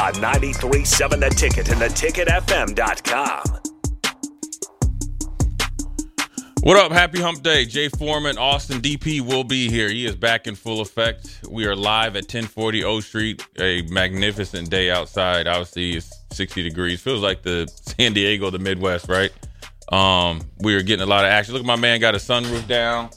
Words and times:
On 0.00 0.14
93.7 0.14 1.20
The 1.20 1.28
Ticket 1.28 1.68
and 1.68 1.78
theticketfm.com. 1.78 3.42
What 6.62 6.78
up? 6.78 6.90
Happy 6.90 7.20
Hump 7.20 7.42
Day. 7.42 7.66
Jay 7.66 7.90
Foreman, 7.90 8.38
Austin 8.38 8.80
DP 8.80 9.20
will 9.20 9.44
be 9.44 9.68
here. 9.68 9.90
He 9.90 10.06
is 10.06 10.16
back 10.16 10.46
in 10.46 10.54
full 10.54 10.80
effect. 10.80 11.40
We 11.50 11.66
are 11.66 11.76
live 11.76 12.16
at 12.16 12.22
1040 12.22 12.82
O 12.82 13.00
Street. 13.00 13.46
A 13.58 13.82
magnificent 13.90 14.70
day 14.70 14.90
outside. 14.90 15.46
Obviously, 15.46 15.98
it's 15.98 16.10
60 16.32 16.62
degrees. 16.62 17.02
Feels 17.02 17.20
like 17.20 17.42
the 17.42 17.70
San 17.98 18.14
Diego, 18.14 18.48
the 18.48 18.58
Midwest, 18.58 19.06
right? 19.06 19.32
Um, 19.92 20.40
we 20.60 20.74
are 20.76 20.82
getting 20.82 21.02
a 21.02 21.10
lot 21.10 21.26
of 21.26 21.30
action. 21.30 21.52
Look, 21.52 21.64
at 21.64 21.66
my 21.66 21.76
man 21.76 22.00
got 22.00 22.14
a 22.14 22.18
sunroof 22.18 22.66
down. 22.66 23.10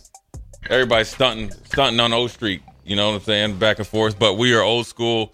Everybody's 0.69 1.07
stunting, 1.07 1.49
stunting 1.63 2.01
on 2.01 2.11
O 2.11 2.27
Street. 2.27 2.61
You 2.83 2.97
know 2.97 3.11
what 3.11 3.15
I'm 3.15 3.21
saying? 3.21 3.57
Back 3.57 3.79
and 3.79 3.87
forth. 3.87 4.19
But 4.19 4.33
we 4.33 4.53
are 4.53 4.61
old 4.61 4.85
school. 4.85 5.33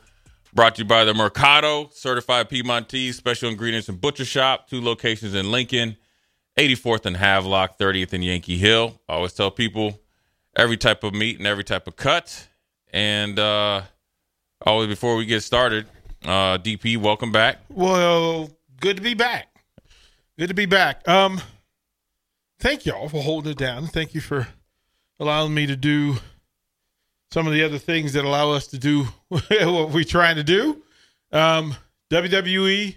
Brought 0.53 0.75
to 0.75 0.81
you 0.81 0.87
by 0.87 1.05
the 1.05 1.13
Mercado, 1.13 1.89
certified 1.93 2.49
Piedmontese, 2.49 3.15
special 3.15 3.49
ingredients 3.49 3.87
and 3.87 4.01
butcher 4.01 4.25
shop. 4.25 4.67
Two 4.67 4.81
locations 4.81 5.35
in 5.35 5.51
Lincoln, 5.51 5.95
84th 6.57 7.05
and 7.05 7.17
Havelock, 7.17 7.77
30th 7.77 8.13
and 8.13 8.23
Yankee 8.23 8.57
Hill. 8.57 8.99
I 9.07 9.13
always 9.13 9.33
tell 9.33 9.51
people 9.51 9.99
every 10.55 10.77
type 10.77 11.03
of 11.03 11.13
meat 11.13 11.37
and 11.37 11.45
every 11.45 11.63
type 11.63 11.87
of 11.87 11.95
cut. 11.95 12.47
And 12.91 13.37
uh, 13.37 13.83
always 14.65 14.87
before 14.87 15.15
we 15.15 15.25
get 15.25 15.43
started, 15.43 15.85
uh, 16.25 16.57
DP, 16.57 16.97
welcome 16.97 17.31
back. 17.31 17.59
Well, 17.69 18.49
good 18.81 18.97
to 18.97 19.03
be 19.03 19.13
back. 19.13 19.55
Good 20.39 20.47
to 20.47 20.55
be 20.55 20.65
back. 20.65 21.07
Um, 21.07 21.39
thank 22.59 22.87
y'all 22.87 23.07
for 23.07 23.21
holding 23.21 23.51
it 23.51 23.57
down. 23.59 23.85
Thank 23.85 24.15
you 24.15 24.21
for 24.21 24.47
allowing 25.19 25.53
me 25.53 25.67
to 25.67 25.75
do 25.75 26.15
some 27.31 27.47
of 27.47 27.53
the 27.53 27.63
other 27.63 27.77
things 27.77 28.13
that 28.13 28.25
allow 28.25 28.51
us 28.51 28.67
to 28.67 28.77
do 28.77 29.07
what 29.29 29.89
we're 29.91 30.03
trying 30.03 30.35
to 30.35 30.43
do. 30.43 30.81
Um, 31.31 31.75
WWE 32.11 32.95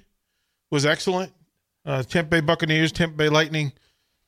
was 0.70 0.86
excellent. 0.86 1.32
Uh, 1.84 2.02
Tampa 2.02 2.30
Bay 2.30 2.40
Buccaneers, 2.40 2.92
Tampa 2.92 3.16
Bay 3.16 3.28
Lightning 3.28 3.72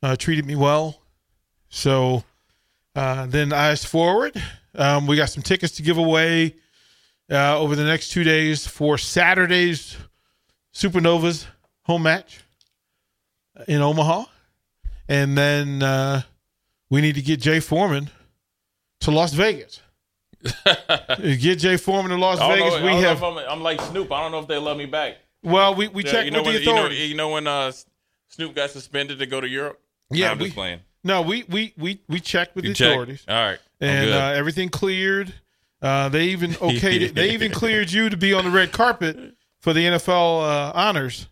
uh, 0.03 0.15
treated 0.15 0.45
me 0.45 0.55
well. 0.55 1.01
So 1.69 2.23
uh, 2.95 3.25
then 3.25 3.51
eyes 3.51 3.83
forward. 3.83 4.41
Um, 4.75 5.07
we 5.07 5.15
got 5.15 5.29
some 5.29 5.41
tickets 5.41 5.75
to 5.77 5.81
give 5.81 5.97
away 5.97 6.55
uh, 7.31 7.57
over 7.57 7.75
the 7.75 7.83
next 7.83 8.09
two 8.09 8.23
days 8.23 8.67
for 8.67 8.97
Saturday's 8.97 9.97
Supernovas 10.73 11.45
home 11.83 12.03
match 12.03 12.41
in 13.67 13.81
Omaha. 13.81 14.25
And 15.07 15.37
then 15.37 15.81
uh, 15.81 16.21
we 16.89 17.01
need 17.01 17.15
to 17.15 17.21
get 17.21 17.39
Jay 17.39 17.59
Foreman 17.59 18.09
to 19.01 19.11
Las 19.11 19.33
Vegas. 19.33 19.81
get 21.39 21.59
Jay 21.59 21.77
Foreman 21.77 22.11
to 22.11 22.17
Las 22.17 22.39
Vegas. 22.39 22.79
know- 22.79 22.85
we 22.85 22.91
have 23.01 23.23
I'm, 23.23 23.37
I'm 23.37 23.61
like 23.61 23.81
Snoop. 23.81 24.11
I 24.11 24.21
don't 24.21 24.31
know 24.31 24.39
if 24.39 24.47
they 24.47 24.57
love 24.57 24.77
me 24.77 24.85
back. 24.85 25.17
well, 25.43 25.73
we, 25.75 25.87
we 25.87 26.03
Yeah, 26.03 26.11
checked 26.11 26.25
you 26.25 26.31
know 26.31 26.39
with 26.39 26.45
when, 26.47 26.55
the 26.55 26.59
you 26.61 26.65
know, 26.67 26.73
authorities. 26.75 27.09
you 27.09 27.15
know 27.15 27.29
when 27.29 27.47
uh, 27.47 27.71
Snoop 28.29 28.55
got 28.55 28.69
suspended 28.69 29.19
to 29.19 29.25
go 29.25 29.39
to 29.41 29.47
Europe? 29.47 29.79
Yeah, 30.11 30.31
I'm 30.31 30.37
we- 30.37 30.45
just 30.45 30.55
playing. 30.55 30.79
no, 31.03 31.21
we 31.21 31.43
we 31.49 31.73
we 31.77 32.01
we 32.07 32.19
checked 32.19 32.55
with 32.55 32.65
You 32.65 32.71
the 32.71 32.75
checked? 32.75 32.91
authorities, 32.91 33.25
All 33.27 33.35
right. 33.35 33.59
And 33.81 34.09
uh, 34.11 34.33
everything 34.35 34.69
cleared. 34.69 35.33
Uh, 35.81 36.09
they 36.09 36.25
even 36.27 36.51
okayed 36.53 37.01
it. 37.01 37.15
They 37.15 37.31
even 37.31 37.51
cleared 37.51 37.91
you 37.91 38.09
to 38.09 38.17
be 38.17 38.33
on 38.33 38.45
the 38.45 38.51
red 38.51 38.71
carpet 38.71 39.35
for 39.61 39.73
the 39.73 39.81
NFL 39.85 40.41
uh, 40.43 40.71
honors. 40.73 41.27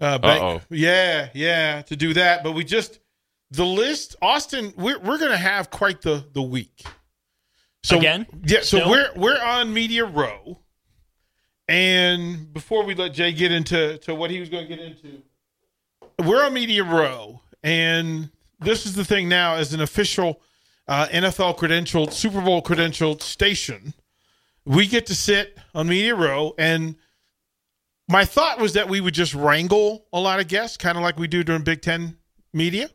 Uh, 0.00 0.18
Uh-oh. 0.22 0.60
Yeah, 0.68 1.28
yeah, 1.32 1.82
to 1.82 1.94
do 1.96 2.12
that. 2.14 2.42
But 2.42 2.52
we 2.52 2.64
just 2.64 2.98
the 3.52 3.64
list, 3.64 4.16
Austin. 4.20 4.72
We're 4.76 4.98
we're 4.98 5.18
gonna 5.18 5.36
have 5.36 5.70
quite 5.70 6.02
the 6.02 6.24
the 6.32 6.42
week. 6.42 6.84
So 7.84 7.98
Again? 7.98 8.26
yeah. 8.44 8.60
So 8.60 8.78
Still? 8.78 8.90
we're 8.90 9.10
we're 9.16 9.42
on 9.42 9.72
media 9.74 10.04
row, 10.04 10.58
and 11.68 12.52
before 12.52 12.84
we 12.84 12.94
let 12.94 13.12
Jay 13.12 13.32
get 13.32 13.50
into 13.50 13.98
to 13.98 14.14
what 14.14 14.30
he 14.30 14.38
was 14.40 14.48
going 14.48 14.68
to 14.68 14.76
get 14.76 14.84
into, 14.84 15.22
we're 16.24 16.44
on 16.44 16.54
media 16.54 16.84
row, 16.84 17.40
and 17.62 18.30
this 18.60 18.86
is 18.86 18.94
the 18.94 19.04
thing 19.04 19.28
now 19.28 19.54
as 19.56 19.74
an 19.74 19.80
official 19.80 20.40
uh, 20.86 21.06
NFL 21.08 21.58
credentialed 21.58 22.12
Super 22.12 22.40
Bowl 22.40 22.62
credentialed 22.62 23.20
station, 23.20 23.94
we 24.64 24.86
get 24.86 25.06
to 25.06 25.14
sit 25.14 25.58
on 25.74 25.88
media 25.88 26.14
row 26.14 26.54
and. 26.58 26.96
My 28.08 28.24
thought 28.26 28.58
was 28.58 28.74
that 28.74 28.88
we 28.88 29.00
would 29.00 29.14
just 29.14 29.32
wrangle 29.32 30.06
a 30.12 30.20
lot 30.20 30.38
of 30.40 30.48
guests, 30.48 30.76
kind 30.76 30.98
of 30.98 31.02
like 31.04 31.18
we 31.18 31.28
do 31.28 31.42
during 31.44 31.62
Big 31.62 31.80
Ten 31.80 32.18
media. 32.52 32.90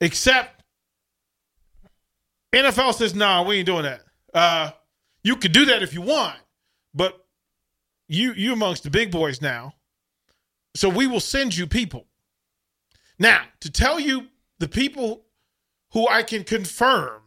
Except 0.00 0.61
NFL 2.52 2.94
says, 2.94 3.14
"No, 3.14 3.26
nah, 3.26 3.42
we 3.42 3.56
ain't 3.56 3.66
doing 3.66 3.84
that. 3.84 4.02
Uh, 4.32 4.70
you 5.22 5.36
could 5.36 5.52
do 5.52 5.66
that 5.66 5.82
if 5.82 5.94
you 5.94 6.02
want, 6.02 6.38
but 6.94 7.26
you 8.08 8.32
you 8.32 8.52
amongst 8.52 8.82
the 8.82 8.90
big 8.90 9.10
boys 9.10 9.40
now. 9.40 9.74
So 10.74 10.88
we 10.88 11.06
will 11.06 11.20
send 11.20 11.56
you 11.56 11.66
people. 11.66 12.06
Now, 13.18 13.42
to 13.60 13.70
tell 13.70 14.00
you 14.00 14.28
the 14.58 14.68
people 14.68 15.24
who 15.92 16.08
I 16.08 16.22
can 16.22 16.44
confirm, 16.44 17.22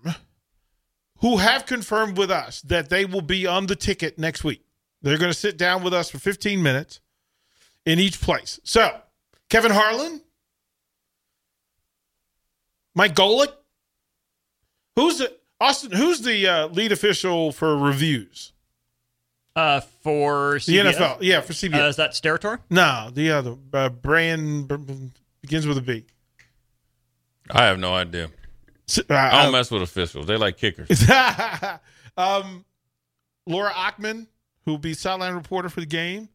who 1.19 1.37
have 1.37 1.65
confirmed 1.65 2.17
with 2.17 2.31
us 2.31 2.61
that 2.63 2.89
they 2.89 3.05
will 3.05 3.21
be 3.21 3.45
on 3.45 3.67
the 3.67 3.75
ticket 3.75 4.17
next 4.17 4.43
week. 4.43 4.65
They're 5.01 5.17
going 5.17 5.31
to 5.31 5.37
sit 5.37 5.57
down 5.57 5.83
with 5.83 5.93
us 5.93 6.09
for 6.09 6.17
15 6.17 6.63
minutes 6.63 6.99
in 7.85 7.99
each 7.99 8.19
place. 8.19 8.59
So, 8.63 8.99
Kevin 9.49 9.71
Harlan, 9.71 10.21
Mike 12.95 13.13
Golic, 13.13 13.53
who's 14.95 15.17
the 15.19 15.33
Austin? 15.59 15.91
Who's 15.91 16.21
the 16.21 16.47
uh, 16.47 16.67
lead 16.67 16.91
official 16.91 17.51
for 17.51 17.77
reviews? 17.77 18.51
Uh, 19.55 19.79
for 19.79 20.59
The 20.65 20.77
NFL, 20.79 21.19
yeah, 21.21 21.39
for 21.39 21.53
CBS. 21.53 21.81
Uh, 21.81 21.87
is 21.87 21.95
that 21.95 22.11
Steratore? 22.11 22.59
no, 22.69 23.09
the 23.13 23.31
other 23.31 23.55
uh, 23.73 23.87
Brian 23.87 24.63
b- 24.63 25.11
begins 25.41 25.65
with 25.65 25.77
a 25.77 25.81
B. 25.81 26.03
I 27.51 27.65
have 27.65 27.79
no 27.79 27.93
idea. 27.93 28.31
S- 28.89 28.99
uh, 28.99 29.13
I 29.13 29.43
don't 29.43 29.49
uh, 29.55 29.57
mess 29.57 29.71
with 29.71 29.81
officials. 29.81 30.25
They 30.25 30.35
like 30.35 30.57
kickers. 30.57 30.89
um, 32.17 32.65
Laura 33.47 33.71
Okmin, 33.71 34.27
who 34.65 34.71
will 34.71 34.77
be 34.77 34.93
sideline 34.93 35.33
reporter 35.35 35.69
for 35.69 35.79
the 35.79 35.85
game, 35.85 36.27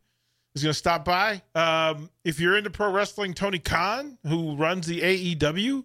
is 0.55 0.63
going 0.63 0.73
to 0.73 0.79
stop 0.79 1.05
by. 1.05 1.43
Um, 1.55 2.09
if 2.25 2.41
you're 2.41 2.57
into 2.57 2.71
pro 2.71 2.91
wrestling, 2.91 3.35
Tony 3.35 3.59
Khan, 3.59 4.17
who 4.27 4.57
runs 4.57 4.87
the 4.87 5.01
AEW, 5.37 5.85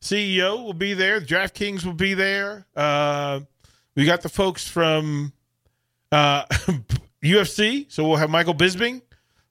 CEO, 0.00 0.62
will 0.62 0.72
be 0.72 0.94
there. 0.94 1.20
DraftKings 1.20 1.84
will 1.84 1.92
be 1.92 2.14
there. 2.14 2.66
Uh, 2.76 3.40
we 3.94 4.04
got 4.04 4.22
the 4.22 4.28
folks 4.28 4.66
from 4.66 5.32
uh, 6.12 6.44
UFC, 7.24 7.90
so 7.90 8.06
we'll 8.06 8.16
have 8.16 8.30
Michael 8.30 8.54
Bisping 8.54 9.02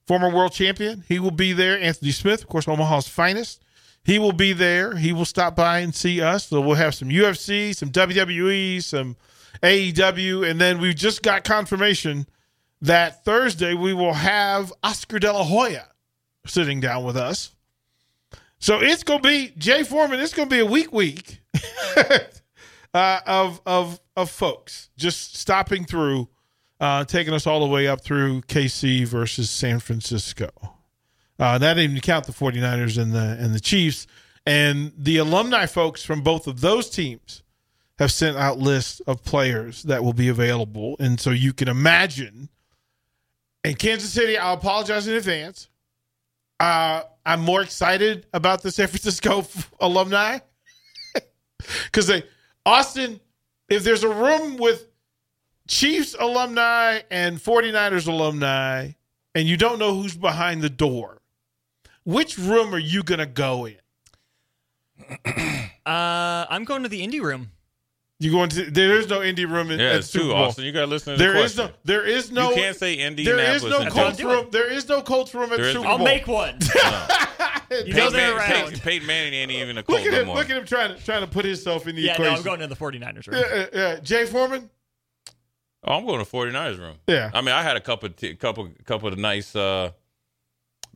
former 0.08 0.30
world 0.30 0.52
champion. 0.52 1.04
He 1.06 1.18
will 1.18 1.30
be 1.30 1.52
there. 1.52 1.78
Anthony 1.78 2.12
Smith, 2.12 2.40
of 2.40 2.48
course, 2.48 2.66
Omaha's 2.66 3.06
finest. 3.06 3.62
He 4.02 4.18
will 4.18 4.32
be 4.32 4.54
there. 4.54 4.96
He 4.96 5.12
will 5.12 5.26
stop 5.26 5.54
by 5.54 5.80
and 5.80 5.94
see 5.94 6.22
us. 6.22 6.46
So 6.46 6.62
we'll 6.62 6.76
have 6.76 6.94
some 6.94 7.10
UFC, 7.10 7.76
some 7.76 7.90
WWE, 7.90 8.82
some 8.82 9.16
AEW, 9.62 10.48
and 10.48 10.58
then 10.58 10.80
we 10.80 10.94
just 10.94 11.22
got 11.22 11.44
confirmation 11.44 12.26
that 12.80 13.22
Thursday 13.24 13.74
we 13.74 13.92
will 13.92 14.14
have 14.14 14.72
Oscar 14.82 15.18
De 15.18 15.30
La 15.30 15.44
Hoya 15.44 15.88
sitting 16.46 16.80
down 16.80 17.04
with 17.04 17.18
us. 17.18 17.54
So 18.58 18.80
it's 18.80 19.02
gonna 19.02 19.22
be 19.22 19.52
Jay 19.56 19.82
Foreman. 19.84 20.20
It's 20.20 20.34
gonna 20.34 20.50
be 20.50 20.58
a 20.58 20.66
week 20.66 20.92
week 20.92 21.40
uh, 22.94 23.20
of 23.26 23.60
of 23.64 24.00
of 24.16 24.30
folks 24.30 24.90
just 24.96 25.36
stopping 25.36 25.84
through, 25.84 26.28
uh, 26.80 27.04
taking 27.04 27.34
us 27.34 27.46
all 27.46 27.60
the 27.60 27.72
way 27.72 27.86
up 27.86 28.00
through 28.02 28.42
KC 28.42 29.06
versus 29.06 29.48
San 29.50 29.78
Francisco. 29.78 30.50
Uh, 31.38 31.56
that 31.58 31.74
didn't 31.74 31.92
even 31.92 32.00
count 32.00 32.26
the 32.26 32.32
49ers 32.32 33.00
and 33.00 33.12
the 33.12 33.36
and 33.40 33.54
the 33.54 33.60
Chiefs. 33.60 34.06
And 34.44 34.92
the 34.96 35.18
alumni 35.18 35.66
folks 35.66 36.02
from 36.02 36.22
both 36.22 36.46
of 36.46 36.60
those 36.62 36.88
teams 36.88 37.42
have 37.98 38.10
sent 38.10 38.36
out 38.36 38.58
lists 38.58 39.00
of 39.00 39.22
players 39.22 39.82
that 39.84 40.02
will 40.02 40.12
be 40.14 40.28
available. 40.28 40.96
And 40.98 41.20
so 41.20 41.30
you 41.30 41.52
can 41.52 41.68
imagine 41.68 42.48
in 43.64 43.74
Kansas 43.74 44.10
City, 44.12 44.38
I'll 44.38 44.54
apologize 44.54 45.06
in 45.06 45.14
advance. 45.14 45.68
Uh, 46.60 47.02
I'm 47.24 47.40
more 47.40 47.62
excited 47.62 48.26
about 48.32 48.62
the 48.62 48.70
San 48.70 48.88
Francisco 48.88 49.46
alumni 49.80 50.38
because 51.84 52.06
they 52.06 52.24
Austin, 52.66 53.20
if 53.68 53.84
there's 53.84 54.04
a 54.04 54.08
room 54.08 54.56
with 54.56 54.86
Chiefs 55.68 56.16
alumni 56.18 57.00
and 57.10 57.38
49ers 57.38 58.08
alumni, 58.08 58.90
and 59.34 59.46
you 59.46 59.56
don't 59.56 59.78
know 59.78 59.94
who's 59.94 60.16
behind 60.16 60.62
the 60.62 60.70
door, 60.70 61.20
which 62.04 62.38
room 62.38 62.74
are 62.74 62.78
you 62.78 63.02
to 63.20 63.26
go 63.26 63.66
in? 63.66 63.76
Uh, 65.86 66.44
I'm 66.50 66.64
going 66.64 66.82
to 66.82 66.88
the 66.90 67.02
Indy 67.02 67.18
room. 67.18 67.52
You 68.20 68.32
going 68.32 68.48
to? 68.50 68.68
There 68.70 68.98
is 68.98 69.08
no 69.08 69.22
Indy 69.22 69.44
room 69.44 69.70
in, 69.70 69.78
Yeah, 69.78 69.90
at 69.90 69.96
it's 69.96 70.08
Super 70.08 70.24
too, 70.24 70.28
Bowl. 70.30 70.44
Austin. 70.44 70.64
You 70.64 70.72
got 70.72 70.80
to 70.80 70.86
listen 70.88 71.12
to 71.14 71.18
the 71.18 71.24
There 71.24 71.36
is 71.36 71.54
question. 71.54 71.66
no. 71.72 71.78
There 71.84 72.04
is 72.06 72.32
no. 72.32 72.50
You 72.50 72.56
can't 72.56 72.76
say 72.76 72.96
There 73.14 73.38
is 73.54 73.62
no 73.62 73.88
Colts 73.90 74.20
room. 74.20 74.48
There 74.50 74.70
is 74.72 74.88
no 74.88 75.02
Colts 75.02 75.32
room 75.34 75.52
at 75.52 75.58
There 75.58 75.66
is- 75.66 75.72
Super 75.74 75.86
I'll 75.86 75.98
make 75.98 76.26
one. 76.26 76.58
you 76.60 76.68
Peyton, 77.70 77.96
know 77.96 78.10
they're 78.10 78.36
around. 78.36 78.48
Peyton, 78.50 78.80
Peyton 78.80 79.06
Manning 79.06 79.34
ain't 79.34 79.50
even 79.52 79.78
a 79.78 79.82
Colt 79.84 79.98
Look 80.00 80.08
at 80.12 80.18
him! 80.20 80.26
more. 80.26 80.36
Look 80.36 80.50
at 80.50 80.56
him 80.56 80.64
trying 80.64 80.96
to 80.96 81.04
trying 81.04 81.20
to 81.20 81.28
put 81.28 81.44
himself 81.44 81.86
in 81.86 81.94
the 81.94 82.02
Yeah, 82.02 82.16
no. 82.18 82.30
I'm 82.30 82.42
going 82.42 82.58
to 82.60 82.66
the 82.66 82.74
49ers 82.74 83.28
room. 83.28 83.36
Yeah, 83.40 83.54
yeah, 83.54 83.66
yeah. 83.72 84.00
Jay 84.00 84.26
Foreman. 84.26 84.68
Oh, 85.84 85.94
I'm 85.94 86.04
going 86.04 86.18
to 86.24 86.28
49ers 86.28 86.78
room. 86.78 86.96
Yeah. 87.06 87.30
I 87.32 87.40
mean, 87.40 87.54
I 87.54 87.62
had 87.62 87.76
a 87.76 87.80
couple, 87.80 88.08
t- 88.08 88.34
couple, 88.34 88.68
couple 88.84 89.08
of 89.12 89.16
nice 89.16 89.54
uh, 89.54 89.92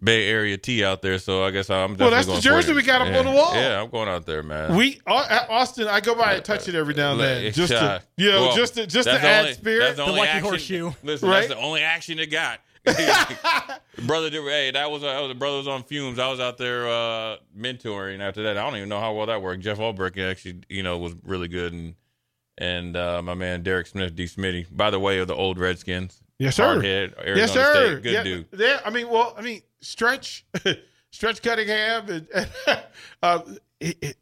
Bay 0.02 0.26
Area 0.28 0.58
tea 0.58 0.84
out 0.84 1.00
there, 1.00 1.19
so 1.19 1.44
I 1.44 1.50
guess 1.50 1.70
I'm. 1.70 1.93
Definitely 1.93 2.04
Well, 2.04 2.10
definitely 2.10 2.34
that's 2.34 2.44
the 2.44 2.50
jersey 2.50 2.72
we 2.72 2.82
got 2.82 3.02
up 3.02 3.08
yeah. 3.08 3.19
on 3.19 3.25
the 3.25 3.31
wall. 3.31 3.54
Yeah, 3.54 3.82
I'm 3.82 3.90
going 3.90 4.08
out 4.08 4.26
there, 4.26 4.43
man. 4.43 4.75
We 4.75 5.00
Austin. 5.06 5.87
I 5.87 6.00
go 6.00 6.14
by 6.14 6.34
and 6.34 6.44
touch 6.44 6.69
it 6.69 6.75
every 6.75 6.94
now 6.94 7.12
and 7.12 7.20
then, 7.20 7.52
just 7.52 7.72
to 7.72 7.81
uh, 7.81 7.99
you 8.16 8.31
know, 8.32 8.40
well, 8.43 8.56
just 8.56 8.75
to 8.75 8.87
just 8.87 9.08
to 9.08 9.14
add 9.14 9.40
only- 9.44 9.54
spirit. 9.54 9.81
That's 9.81 9.96
the, 9.96 10.02
only 10.02 10.19
lucky 10.20 10.31
action, 10.31 10.44
horseshoe. 10.44 10.93
Listen, 11.02 11.28
Right? 11.28 11.49
that's 11.49 11.54
the 11.54 11.64
only 11.64 11.82
action 11.82 12.19
it 12.19 12.26
got. 12.26 12.60
brother, 14.06 14.28
did, 14.28 14.43
hey, 14.43 14.72
that 14.72 14.90
was, 14.90 15.04
uh, 15.04 15.06
that 15.06 15.20
was 15.20 15.28
the 15.28 15.37
brother 15.37 15.58
was 15.58 15.69
on 15.69 15.84
fumes. 15.84 16.19
I 16.19 16.28
was 16.28 16.40
out 16.40 16.58
there 16.58 16.88
uh, 16.88 17.37
mentoring. 17.56 18.19
After 18.20 18.43
that, 18.43 18.58
I 18.58 18.64
don't 18.64 18.76
even 18.76 18.88
know 18.88 18.99
how 18.99 19.14
well 19.14 19.26
that 19.26 19.40
worked. 19.40 19.62
Jeff 19.62 19.78
Albrecht 19.78 20.19
actually, 20.19 20.62
you 20.69 20.82
know, 20.82 20.99
was 20.99 21.14
really 21.22 21.46
good, 21.46 21.72
and 21.72 21.94
and 22.58 22.96
uh, 22.96 23.22
my 23.22 23.34
man 23.34 23.62
Derek 23.62 23.87
Smith, 23.87 24.16
D. 24.16 24.25
Smitty, 24.25 24.66
by 24.70 24.90
the 24.90 24.99
way, 24.99 25.19
of 25.20 25.28
the 25.28 25.34
old 25.34 25.60
Redskins. 25.60 26.20
Yes, 26.40 26.56
sir. 26.56 26.76
Hardhead, 26.76 27.16
Arizona 27.19 27.37
yes, 27.37 27.52
sir. 27.52 27.75
State, 27.93 28.02
good 28.02 28.12
yeah, 28.12 28.22
dude. 28.25 28.46
Yeah, 28.56 28.81
I 28.84 28.90
mean, 28.90 29.08
well, 29.08 29.32
I 29.38 29.43
mean, 29.43 29.62
Stretch, 29.82 30.46
Stretch 31.11 31.43
Cunningham, 31.43 32.08
and, 32.08 32.29
uh, 33.23 33.40
it, 33.81 33.99
it, 34.00 34.17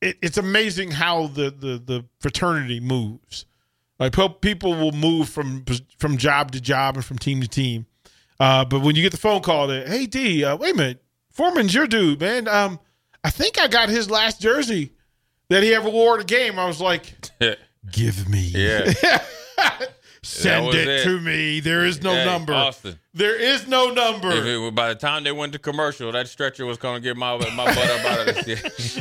it, 0.00 0.16
it's 0.22 0.38
amazing 0.38 0.90
how 0.92 1.26
the, 1.28 1.50
the 1.50 1.82
the 1.84 2.04
fraternity 2.20 2.80
moves. 2.80 3.46
Like 3.98 4.14
people 4.40 4.74
will 4.74 4.92
move 4.92 5.28
from 5.28 5.64
from 5.98 6.16
job 6.16 6.52
to 6.52 6.60
job 6.60 6.96
and 6.96 7.04
from 7.04 7.18
team 7.18 7.40
to 7.40 7.48
team. 7.48 7.86
Uh, 8.40 8.64
but 8.64 8.80
when 8.80 8.96
you 8.96 9.02
get 9.02 9.12
the 9.12 9.18
phone 9.18 9.42
call 9.42 9.68
that, 9.68 9.88
hey 9.88 10.06
D, 10.06 10.44
uh, 10.44 10.56
wait 10.56 10.74
a 10.74 10.76
minute, 10.76 11.02
Foreman's 11.30 11.74
your 11.74 11.86
dude, 11.86 12.20
man. 12.20 12.48
Um, 12.48 12.80
I 13.22 13.30
think 13.30 13.60
I 13.60 13.68
got 13.68 13.88
his 13.88 14.10
last 14.10 14.40
jersey 14.40 14.92
that 15.48 15.62
he 15.62 15.74
ever 15.74 15.88
wore 15.88 16.16
at 16.16 16.22
a 16.22 16.24
game. 16.24 16.58
I 16.58 16.66
was 16.66 16.80
like, 16.80 17.12
give 17.92 18.28
me, 18.28 18.48
Yeah. 18.54 18.92
Send 20.22 20.68
it, 20.68 20.88
it. 20.88 21.04
to 21.04 21.20
me. 21.20 21.60
There 21.60 21.84
is 21.84 22.02
no 22.02 22.14
Hey, 22.14 22.24
number. 22.24 22.52
Austin. 22.54 22.98
There 23.14 23.36
is 23.38 23.66
no 23.68 23.90
number. 23.90 24.30
If 24.30 24.44
it, 24.44 24.74
by 24.74 24.88
the 24.88 24.94
time 24.94 25.24
they 25.24 25.32
went 25.32 25.52
to 25.54 25.58
commercial, 25.58 26.10
that 26.12 26.28
stretcher 26.28 26.64
was 26.64 26.78
going 26.78 26.94
to 26.96 27.00
get 27.00 27.16
my 27.16 27.36
my 27.54 27.66
butt 27.66 27.78
up 27.90 28.04
out 28.06 28.28
of 28.28 28.44
this. 28.44 28.94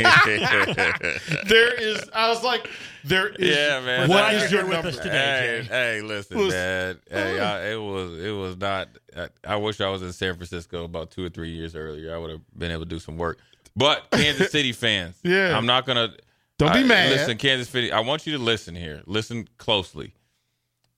there 1.48 1.74
is. 1.74 2.02
I 2.14 2.30
was 2.30 2.44
like, 2.44 2.70
there 3.04 3.30
is. 3.30 3.56
Yeah, 3.56 3.80
man. 3.82 4.10
What 4.10 4.18
Glad 4.18 4.36
is 4.36 4.52
you're 4.52 4.62
your 4.62 4.70
here 4.70 4.70
with 4.84 4.86
number? 4.86 4.90
us 4.90 4.98
today, 4.98 5.64
hey, 5.70 5.96
hey, 5.98 6.02
listen, 6.02 6.38
Was- 6.38 6.54
man. 6.54 6.98
Hey, 7.10 7.40
I, 7.40 7.72
it 7.74 7.78
was 7.82 8.20
it 8.20 8.32
was 8.32 8.58
not. 8.58 8.90
I, 9.16 9.30
I 9.46 9.56
wish 9.58 9.80
I 9.82 9.90
was 9.90 10.02
in 10.02 10.12
San 10.14 10.36
Francisco 10.36 10.84
about 10.86 11.12
two 11.12 11.26
or 11.26 11.30
three 11.30 11.50
years 11.52 11.76
earlier. 11.76 12.14
I 12.14 12.18
would 12.18 12.32
have 12.32 12.42
been 12.58 12.72
able 12.72 12.84
to 12.84 12.90
do 12.90 13.00
some 13.00 13.18
work. 13.18 13.40
But 13.76 14.10
Kansas 14.12 14.52
City 14.52 14.72
fans, 14.74 15.16
Yeah. 15.24 15.56
I'm 15.58 15.66
not 15.66 15.86
gonna. 15.86 16.14
Don't 16.58 16.74
be 16.74 16.84
mad. 16.84 17.10
Listen, 17.10 17.38
Kansas 17.38 17.70
City. 17.70 17.92
I 17.92 18.02
want 18.02 18.28
you 18.28 18.34
to 18.38 18.44
listen 18.44 18.76
here. 18.76 19.02
Listen 19.08 19.48
closely. 19.58 20.14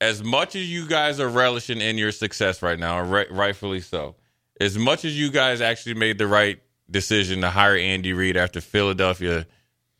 As 0.04 0.22
much 0.22 0.54
as 0.54 0.70
you 0.70 0.86
guys 0.86 1.18
are 1.18 1.30
relishing 1.30 1.80
in 1.80 1.96
your 1.96 2.12
success 2.12 2.60
right 2.60 2.78
now, 2.78 3.00
right, 3.00 3.30
rightfully 3.32 3.80
so, 3.80 4.16
as 4.60 4.76
much 4.76 5.06
as 5.06 5.18
you 5.18 5.30
guys 5.30 5.62
actually 5.62 5.94
made 5.94 6.18
the 6.18 6.26
right 6.26 6.60
decision 6.90 7.40
to 7.40 7.48
hire 7.48 7.74
Andy 7.74 8.12
Reid 8.12 8.36
after 8.36 8.60
Philadelphia, 8.60 9.46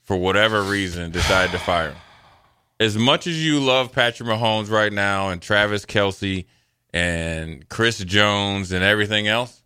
for 0.02 0.18
whatever 0.18 0.62
reason, 0.62 1.10
decided 1.10 1.52
to 1.52 1.58
fire 1.58 1.92
him. 1.92 1.96
As 2.78 2.98
much 2.98 3.26
as 3.26 3.42
you 3.42 3.60
love 3.60 3.92
Patrick 3.92 4.28
Mahomes 4.28 4.70
right 4.70 4.92
now 4.92 5.30
and 5.30 5.40
Travis 5.40 5.86
Kelce 5.86 6.44
and 6.92 7.66
Chris 7.70 7.96
Jones 7.96 8.72
and 8.72 8.84
everything 8.84 9.26
else, 9.26 9.62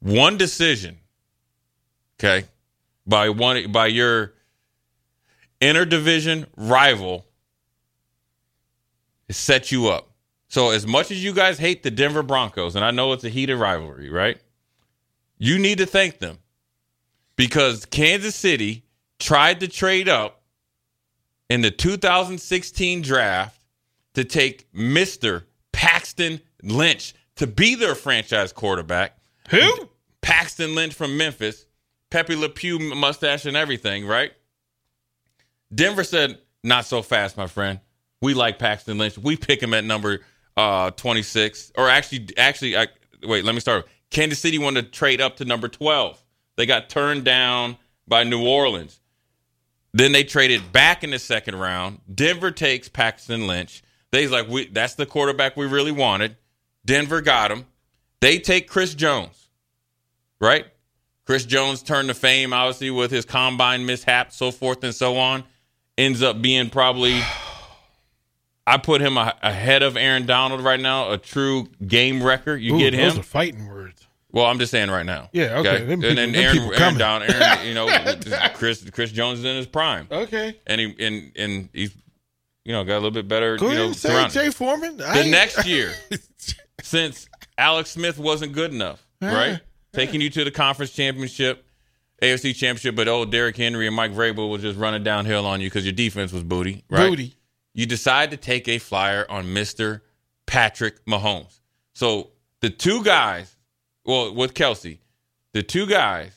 one 0.00 0.36
decision, 0.36 0.98
okay, 2.20 2.46
by 3.06 3.30
one 3.30 3.72
by 3.72 3.86
your 3.86 4.34
interdivision 5.62 6.44
rival 6.58 7.24
it 7.24 7.27
set 9.30 9.70
you 9.70 9.88
up. 9.88 10.10
So 10.48 10.70
as 10.70 10.86
much 10.86 11.10
as 11.10 11.22
you 11.22 11.32
guys 11.32 11.58
hate 11.58 11.82
the 11.82 11.90
Denver 11.90 12.22
Broncos, 12.22 12.74
and 12.74 12.84
I 12.84 12.90
know 12.90 13.12
it's 13.12 13.24
a 13.24 13.28
heated 13.28 13.56
rivalry, 13.56 14.08
right? 14.10 14.38
You 15.38 15.58
need 15.58 15.78
to 15.78 15.86
thank 15.86 16.18
them 16.18 16.38
because 17.36 17.84
Kansas 17.84 18.34
City 18.34 18.84
tried 19.18 19.60
to 19.60 19.68
trade 19.68 20.08
up 20.08 20.42
in 21.50 21.60
the 21.60 21.70
2016 21.70 23.02
draft 23.02 23.60
to 24.14 24.24
take 24.24 24.72
Mr. 24.72 25.44
Paxton 25.72 26.40
Lynch 26.62 27.14
to 27.36 27.46
be 27.46 27.74
their 27.74 27.94
franchise 27.94 28.52
quarterback. 28.52 29.18
Who? 29.50 29.90
Paxton 30.22 30.74
Lynch 30.74 30.94
from 30.94 31.16
Memphis, 31.16 31.66
Pepe 32.10 32.34
Le 32.34 32.48
Pew 32.48 32.78
mustache 32.78 33.44
and 33.44 33.56
everything, 33.56 34.06
right? 34.06 34.32
Denver 35.72 36.04
said, 36.04 36.38
"Not 36.64 36.86
so 36.86 37.02
fast, 37.02 37.36
my 37.36 37.46
friend. 37.46 37.80
We 38.20 38.34
like 38.34 38.58
Paxton 38.58 38.98
Lynch. 38.98 39.16
We 39.18 39.36
pick 39.36 39.62
him 39.62 39.74
at 39.74 39.84
number 39.84 40.20
uh, 40.56 40.90
26, 40.92 41.72
or 41.76 41.88
actually, 41.88 42.28
actually, 42.36 42.76
I, 42.76 42.88
wait. 43.22 43.44
Let 43.44 43.54
me 43.54 43.60
start. 43.60 43.86
Kansas 44.10 44.38
City 44.38 44.58
wanted 44.58 44.86
to 44.86 44.90
trade 44.90 45.20
up 45.20 45.36
to 45.36 45.44
number 45.44 45.68
12. 45.68 46.22
They 46.56 46.66
got 46.66 46.88
turned 46.88 47.24
down 47.24 47.76
by 48.06 48.24
New 48.24 48.46
Orleans. 48.46 49.00
Then 49.92 50.12
they 50.12 50.24
traded 50.24 50.72
back 50.72 51.04
in 51.04 51.10
the 51.10 51.18
second 51.18 51.56
round. 51.56 52.00
Denver 52.12 52.50
takes 52.50 52.88
Paxton 52.88 53.46
Lynch. 53.46 53.82
They's 54.10 54.30
like, 54.30 54.48
we, 54.48 54.66
that's 54.68 54.94
the 54.94 55.06
quarterback 55.06 55.56
we 55.56 55.66
really 55.66 55.92
wanted. 55.92 56.36
Denver 56.84 57.20
got 57.20 57.50
him. 57.50 57.66
They 58.20 58.38
take 58.38 58.68
Chris 58.68 58.94
Jones, 58.94 59.48
right? 60.40 60.66
Chris 61.24 61.44
Jones 61.44 61.82
turned 61.82 62.08
to 62.08 62.14
fame, 62.14 62.52
obviously, 62.52 62.90
with 62.90 63.10
his 63.10 63.24
combine 63.24 63.84
mishap, 63.84 64.32
so 64.32 64.50
forth 64.50 64.82
and 64.82 64.94
so 64.94 65.18
on. 65.18 65.44
Ends 65.98 66.22
up 66.22 66.40
being 66.40 66.70
probably, 66.70 67.20
I 68.68 68.76
put 68.78 69.00
him 69.00 69.16
a, 69.16 69.34
ahead 69.42 69.82
of 69.82 69.96
Aaron 69.96 70.26
Donald 70.26 70.62
right 70.62 70.78
now, 70.80 71.10
a 71.10 71.18
true 71.18 71.68
game 71.86 72.22
wrecker. 72.22 72.54
You 72.56 72.74
Ooh, 72.74 72.78
get 72.78 72.92
him. 72.94 73.08
Those 73.08 73.18
are 73.18 73.22
fighting 73.22 73.66
words. 73.66 74.06
Well, 74.30 74.44
I'm 74.44 74.58
just 74.58 74.70
saying 74.70 74.90
right 74.90 75.06
now. 75.06 75.30
Yeah, 75.32 75.58
okay. 75.60 75.84
Them 75.84 76.04
And 76.04 76.18
then 76.18 76.34
Aaron, 76.34 76.56
people 76.58 76.74
Aaron. 76.74 76.98
Down, 76.98 77.22
Aaron, 77.22 77.66
you 77.66 77.72
know, 77.78 77.88
Chris 78.54 78.88
Chris 78.90 79.10
Jones 79.10 79.38
is 79.38 79.44
in 79.46 79.56
his 79.56 79.66
prime, 79.66 80.06
Okay. 80.10 80.54
and 80.66 80.80
he 80.80 80.94
and 81.04 81.32
and 81.34 81.68
he's, 81.72 81.94
you 82.64 82.72
know, 82.72 82.84
got 82.84 82.94
a 82.94 83.00
little 83.00 83.10
bit 83.10 83.26
better. 83.26 83.56
Go 83.56 83.70
you 83.70 83.74
know, 83.74 83.92
say 83.92 84.10
surrounding. 84.10 84.32
Jay 84.42 84.50
Foreman. 84.50 84.98
The 84.98 85.24
next 85.30 85.66
year, 85.66 85.92
since 86.82 87.26
Alex 87.56 87.90
Smith 87.92 88.18
wasn't 88.18 88.52
good 88.52 88.72
enough, 88.72 89.02
right? 89.22 89.60
Taking 89.94 90.20
you 90.20 90.28
to 90.30 90.44
the 90.44 90.50
conference 90.50 90.92
championship, 90.92 91.64
AFC 92.22 92.54
championship, 92.54 92.94
but 92.96 93.08
old 93.08 93.32
Derrick 93.32 93.56
Henry 93.56 93.86
and 93.86 93.96
Mike 93.96 94.12
Vrabel 94.12 94.50
was 94.50 94.60
just 94.60 94.78
running 94.78 95.02
downhill 95.02 95.46
on 95.46 95.62
you 95.62 95.68
because 95.70 95.84
your 95.86 95.94
defense 95.94 96.32
was 96.32 96.42
booty, 96.44 96.84
right? 96.90 97.08
Booty. 97.08 97.34
You 97.74 97.86
decide 97.86 98.30
to 98.32 98.36
take 98.36 98.68
a 98.68 98.78
flyer 98.78 99.26
on 99.28 99.46
Mr. 99.46 100.00
Patrick 100.46 101.04
Mahomes. 101.04 101.60
So 101.94 102.30
the 102.60 102.70
two 102.70 103.04
guys, 103.04 103.56
well, 104.04 104.34
with 104.34 104.54
Kelce, 104.54 104.98
the 105.52 105.62
two 105.62 105.86
guys 105.86 106.32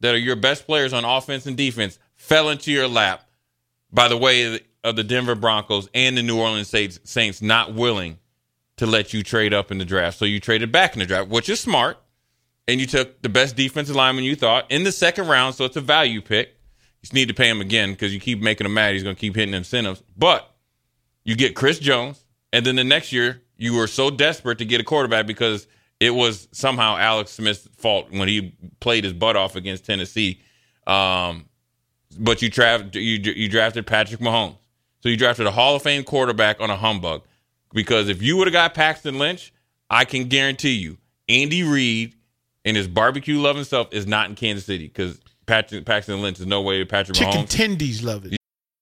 that 0.00 0.14
are 0.14 0.18
your 0.18 0.36
best 0.36 0.66
players 0.66 0.92
on 0.92 1.04
offense 1.04 1.46
and 1.46 1.56
defense 1.56 1.98
fell 2.14 2.48
into 2.48 2.70
your 2.72 2.88
lap 2.88 3.28
by 3.92 4.08
the 4.08 4.16
way 4.16 4.60
of 4.84 4.96
the 4.96 5.04
Denver 5.04 5.34
Broncos 5.34 5.88
and 5.94 6.16
the 6.16 6.22
New 6.22 6.38
Orleans 6.38 6.74
Saints 7.04 7.42
not 7.42 7.74
willing 7.74 8.18
to 8.76 8.86
let 8.86 9.12
you 9.12 9.22
trade 9.22 9.52
up 9.52 9.70
in 9.70 9.78
the 9.78 9.84
draft. 9.84 10.18
So 10.18 10.24
you 10.24 10.40
traded 10.40 10.72
back 10.72 10.94
in 10.94 11.00
the 11.00 11.06
draft, 11.06 11.28
which 11.28 11.48
is 11.48 11.60
smart. 11.60 11.98
And 12.68 12.80
you 12.80 12.86
took 12.86 13.20
the 13.22 13.28
best 13.28 13.56
defensive 13.56 13.96
lineman 13.96 14.22
you 14.22 14.36
thought 14.36 14.70
in 14.70 14.84
the 14.84 14.92
second 14.92 15.26
round. 15.26 15.56
So 15.56 15.64
it's 15.64 15.76
a 15.76 15.80
value 15.80 16.20
pick. 16.20 16.54
You 17.02 17.08
need 17.12 17.26
to 17.26 17.34
pay 17.34 17.48
him 17.48 17.60
again 17.60 17.90
because 17.90 18.14
you 18.14 18.20
keep 18.20 18.40
making 18.40 18.66
him 18.66 18.74
mad. 18.74 18.94
He's 18.94 19.02
going 19.02 19.16
to 19.16 19.20
keep 19.20 19.34
hitting 19.34 19.52
incentives. 19.52 20.00
But 20.16 20.48
you 21.24 21.36
get 21.36 21.54
Chris 21.54 21.78
Jones. 21.78 22.24
And 22.52 22.66
then 22.66 22.76
the 22.76 22.84
next 22.84 23.12
year, 23.12 23.42
you 23.56 23.74
were 23.74 23.86
so 23.86 24.10
desperate 24.10 24.58
to 24.58 24.64
get 24.64 24.80
a 24.80 24.84
quarterback 24.84 25.26
because 25.26 25.66
it 26.00 26.10
was 26.10 26.48
somehow 26.52 26.96
Alex 26.96 27.30
Smith's 27.30 27.68
fault 27.76 28.10
when 28.10 28.28
he 28.28 28.56
played 28.80 29.04
his 29.04 29.12
butt 29.12 29.36
off 29.36 29.56
against 29.56 29.86
Tennessee. 29.86 30.40
Um, 30.86 31.46
but 32.18 32.42
you, 32.42 32.50
tra- 32.50 32.90
you, 32.92 33.00
you 33.00 33.48
drafted 33.48 33.86
Patrick 33.86 34.20
Mahomes. 34.20 34.56
So 35.00 35.08
you 35.08 35.16
drafted 35.16 35.46
a 35.46 35.50
Hall 35.50 35.76
of 35.76 35.82
Fame 35.82 36.04
quarterback 36.04 36.60
on 36.60 36.70
a 36.70 36.76
humbug. 36.76 37.22
Because 37.72 38.08
if 38.08 38.20
you 38.20 38.36
would 38.36 38.46
have 38.46 38.52
got 38.52 38.74
Paxton 38.74 39.18
Lynch, 39.18 39.52
I 39.88 40.04
can 40.04 40.24
guarantee 40.28 40.74
you, 40.74 40.98
Andy 41.28 41.62
Reid 41.62 42.14
and 42.64 42.76
his 42.76 42.86
barbecue 42.86 43.40
loving 43.40 43.64
self 43.64 43.92
is 43.92 44.06
not 44.06 44.28
in 44.28 44.34
Kansas 44.34 44.66
City 44.66 44.86
because 44.86 45.18
Patrick 45.46 45.84
Paxton 45.84 46.20
Lynch 46.20 46.38
is 46.38 46.46
no 46.46 46.62
way 46.62 46.84
Patrick 46.84 47.16
Chicken 47.16 47.44
Mahomes. 47.44 47.78
tendies 47.78 48.02
love 48.02 48.26
it. 48.26 48.36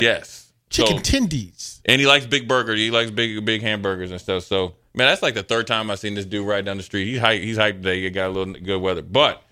Yes. 0.00 0.52
Chicken 0.70 1.04
So- 1.04 1.18
tendies. 1.18 1.80
And 1.86 2.00
he 2.00 2.06
likes 2.06 2.26
big 2.26 2.48
burgers. 2.48 2.78
He 2.78 2.90
likes 2.90 3.10
big 3.10 3.44
big 3.44 3.62
hamburgers 3.62 4.10
and 4.10 4.20
stuff. 4.20 4.44
So 4.44 4.74
man, 4.94 5.06
that's 5.08 5.22
like 5.22 5.34
the 5.34 5.42
third 5.42 5.66
time 5.66 5.90
I've 5.90 5.98
seen 5.98 6.14
this 6.14 6.24
dude 6.24 6.46
right 6.46 6.64
down 6.64 6.76
the 6.78 6.82
street. 6.82 7.06
He's 7.06 7.20
hyped. 7.20 7.42
He's 7.42 7.58
hyped 7.58 7.82
today. 7.82 8.00
He 8.00 8.10
got 8.10 8.28
a 8.28 8.32
little 8.32 8.54
good 8.54 8.80
weather. 8.80 9.02
But 9.02 9.42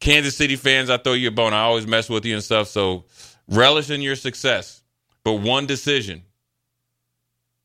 Kansas 0.00 0.36
City 0.36 0.56
fans, 0.56 0.90
I 0.90 0.98
throw 0.98 1.14
you 1.14 1.28
a 1.28 1.30
bone. 1.30 1.54
I 1.54 1.62
always 1.62 1.86
mess 1.86 2.08
with 2.10 2.24
you 2.24 2.34
and 2.34 2.44
stuff. 2.44 2.68
So 2.68 3.04
relish 3.48 3.90
in 3.90 4.02
your 4.02 4.16
success. 4.16 4.82
But 5.24 5.34
one 5.34 5.66
decision, 5.66 6.22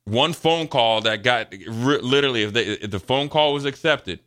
one 0.05 0.33
phone 0.33 0.67
call 0.67 1.01
that 1.01 1.23
got 1.23 1.53
literally, 1.53 2.43
if, 2.43 2.53
they, 2.53 2.63
if 2.65 2.91
the 2.91 2.99
phone 2.99 3.29
call 3.29 3.53
was 3.53 3.65
accepted, 3.65 4.19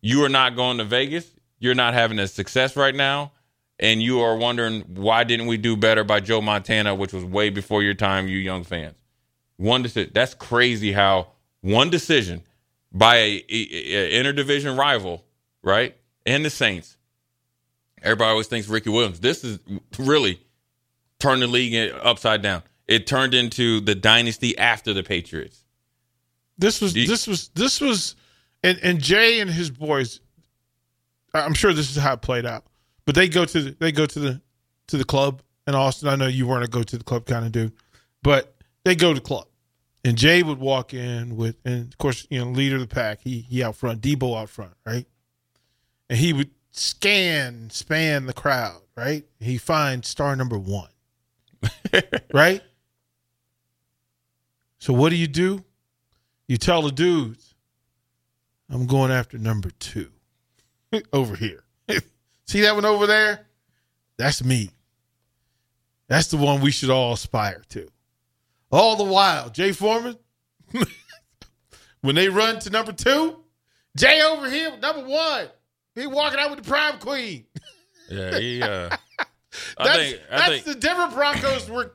you 0.00 0.24
are 0.24 0.28
not 0.28 0.56
going 0.56 0.78
to 0.78 0.84
Vegas. 0.84 1.26
You're 1.58 1.74
not 1.74 1.94
having 1.94 2.18
a 2.18 2.28
success 2.28 2.76
right 2.76 2.94
now. 2.94 3.32
And 3.80 4.00
you 4.02 4.20
are 4.20 4.36
wondering 4.36 4.82
why 4.94 5.24
didn't 5.24 5.46
we 5.46 5.56
do 5.56 5.76
better 5.76 6.04
by 6.04 6.20
Joe 6.20 6.40
Montana, 6.40 6.94
which 6.94 7.12
was 7.12 7.24
way 7.24 7.50
before 7.50 7.82
your 7.82 7.94
time, 7.94 8.28
you 8.28 8.38
young 8.38 8.62
fans. 8.64 8.94
One 9.56 9.82
decision. 9.82 10.10
That's 10.14 10.34
crazy 10.34 10.92
how 10.92 11.28
one 11.60 11.90
decision 11.90 12.42
by 12.92 13.16
a, 13.16 13.44
a, 13.48 14.14
a 14.18 14.22
interdivision 14.22 14.78
rival, 14.78 15.24
right, 15.62 15.96
and 16.24 16.44
the 16.44 16.50
Saints. 16.50 16.96
Everybody 18.02 18.30
always 18.30 18.46
thinks 18.46 18.68
Ricky 18.68 18.90
Williams. 18.90 19.18
This 19.20 19.42
is 19.42 19.58
really 19.98 20.40
turned 21.18 21.42
the 21.42 21.46
league 21.46 21.92
upside 22.02 22.42
down. 22.42 22.62
It 22.86 23.06
turned 23.06 23.34
into 23.34 23.80
the 23.80 23.94
dynasty 23.94 24.56
after 24.58 24.92
the 24.92 25.02
Patriots. 25.02 25.64
This 26.58 26.80
was 26.80 26.94
You- 26.94 27.06
this 27.08 27.26
was 27.26 27.48
this 27.54 27.80
was 27.80 28.14
and 28.62 28.78
and 28.82 29.00
Jay 29.02 29.40
and 29.40 29.50
his 29.50 29.70
boys 29.70 30.20
I'm 31.32 31.54
sure 31.54 31.72
this 31.72 31.90
is 31.90 31.96
how 31.96 32.12
it 32.12 32.22
played 32.22 32.46
out. 32.46 32.64
But 33.06 33.14
they 33.14 33.28
go 33.28 33.44
to 33.44 33.62
the, 33.62 33.70
they 33.78 33.92
go 33.92 34.06
to 34.06 34.18
the 34.18 34.40
to 34.88 34.96
the 34.96 35.04
club 35.04 35.42
in 35.66 35.74
Austin. 35.74 36.08
I 36.08 36.16
know 36.16 36.26
you 36.26 36.46
weren't 36.46 36.64
a 36.64 36.68
go 36.68 36.82
to 36.82 36.98
the 36.98 37.04
club 37.04 37.26
kind 37.26 37.44
of 37.44 37.52
dude, 37.52 37.72
but 38.22 38.54
they 38.84 38.94
go 38.94 39.12
to 39.12 39.20
the 39.20 39.26
club. 39.26 39.46
And 40.06 40.18
Jay 40.18 40.42
would 40.42 40.58
walk 40.58 40.92
in 40.92 41.36
with 41.36 41.56
and 41.64 41.92
of 41.92 41.98
course, 41.98 42.26
you 42.30 42.38
know, 42.38 42.50
leader 42.50 42.76
of 42.76 42.82
the 42.82 42.94
pack, 42.94 43.20
he 43.22 43.40
he 43.40 43.62
out 43.62 43.76
front, 43.76 44.00
Debo 44.00 44.40
out 44.40 44.50
front, 44.50 44.74
right? 44.86 45.06
And 46.08 46.18
he 46.18 46.32
would 46.32 46.50
scan, 46.70 47.70
span 47.70 48.26
the 48.26 48.32
crowd, 48.32 48.82
right? 48.96 49.24
He 49.40 49.58
finds 49.58 50.08
star 50.08 50.36
number 50.36 50.58
one. 50.58 50.88
right? 52.34 52.62
So 54.78 54.92
what 54.92 55.10
do 55.10 55.16
you 55.16 55.26
do? 55.26 55.64
You 56.46 56.58
tell 56.58 56.82
the 56.82 56.92
dudes, 56.92 57.54
I'm 58.68 58.86
going 58.86 59.10
after 59.10 59.38
number 59.38 59.70
two 59.78 60.10
over 61.12 61.36
here. 61.36 61.63
See 62.46 62.60
that 62.62 62.74
one 62.74 62.84
over 62.84 63.06
there? 63.06 63.46
That's 64.18 64.44
me. 64.44 64.70
That's 66.08 66.28
the 66.28 66.36
one 66.36 66.60
we 66.60 66.70
should 66.70 66.90
all 66.90 67.14
aspire 67.14 67.62
to. 67.70 67.88
All 68.70 68.96
the 68.96 69.04
while, 69.04 69.50
Jay 69.50 69.72
Foreman, 69.72 70.16
when 72.02 72.14
they 72.14 72.28
run 72.28 72.58
to 72.60 72.70
number 72.70 72.92
two, 72.92 73.38
Jay 73.96 74.20
over 74.22 74.50
here 74.50 74.76
number 74.78 75.06
one. 75.08 75.48
He 75.94 76.06
walking 76.06 76.40
out 76.40 76.50
with 76.50 76.62
the 76.64 76.68
prime 76.68 76.98
queen. 76.98 77.46
Yeah, 78.10 78.38
he. 78.38 78.60
Uh, 78.62 78.90
I 79.78 79.84
That's, 79.84 79.96
think. 79.98 80.20
I 80.30 80.36
that's 80.36 80.48
think. 80.50 80.64
the 80.64 80.74
Denver 80.74 81.14
Broncos 81.14 81.70
were. 81.70 81.92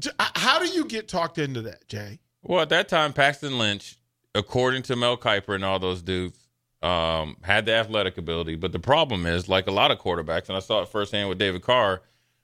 J- 0.00 0.10
How 0.18 0.58
do 0.58 0.66
you 0.66 0.84
get 0.84 1.06
talked 1.08 1.38
into 1.38 1.62
that, 1.62 1.86
Jay? 1.88 2.18
Well, 2.42 2.60
at 2.60 2.68
that 2.70 2.88
time, 2.88 3.12
Paxton 3.12 3.56
Lynch, 3.58 3.96
according 4.34 4.82
to 4.84 4.96
Mel 4.96 5.16
Kiper 5.16 5.54
and 5.54 5.64
all 5.64 5.78
those 5.78 6.02
dudes, 6.02 6.45
um, 6.82 7.36
had 7.42 7.66
the 7.66 7.72
athletic 7.72 8.18
ability. 8.18 8.56
But 8.56 8.72
the 8.72 8.78
problem 8.78 9.26
is, 9.26 9.48
like 9.48 9.66
a 9.66 9.70
lot 9.72 9.90
of 9.90 9.98
quarterbacks, 9.98 10.48
and 10.48 10.56
I 10.56 10.60
saw 10.60 10.82
it 10.82 10.88
firsthand 10.88 11.28
with 11.28 11.38
David 11.38 11.62
Carr, 11.62 12.02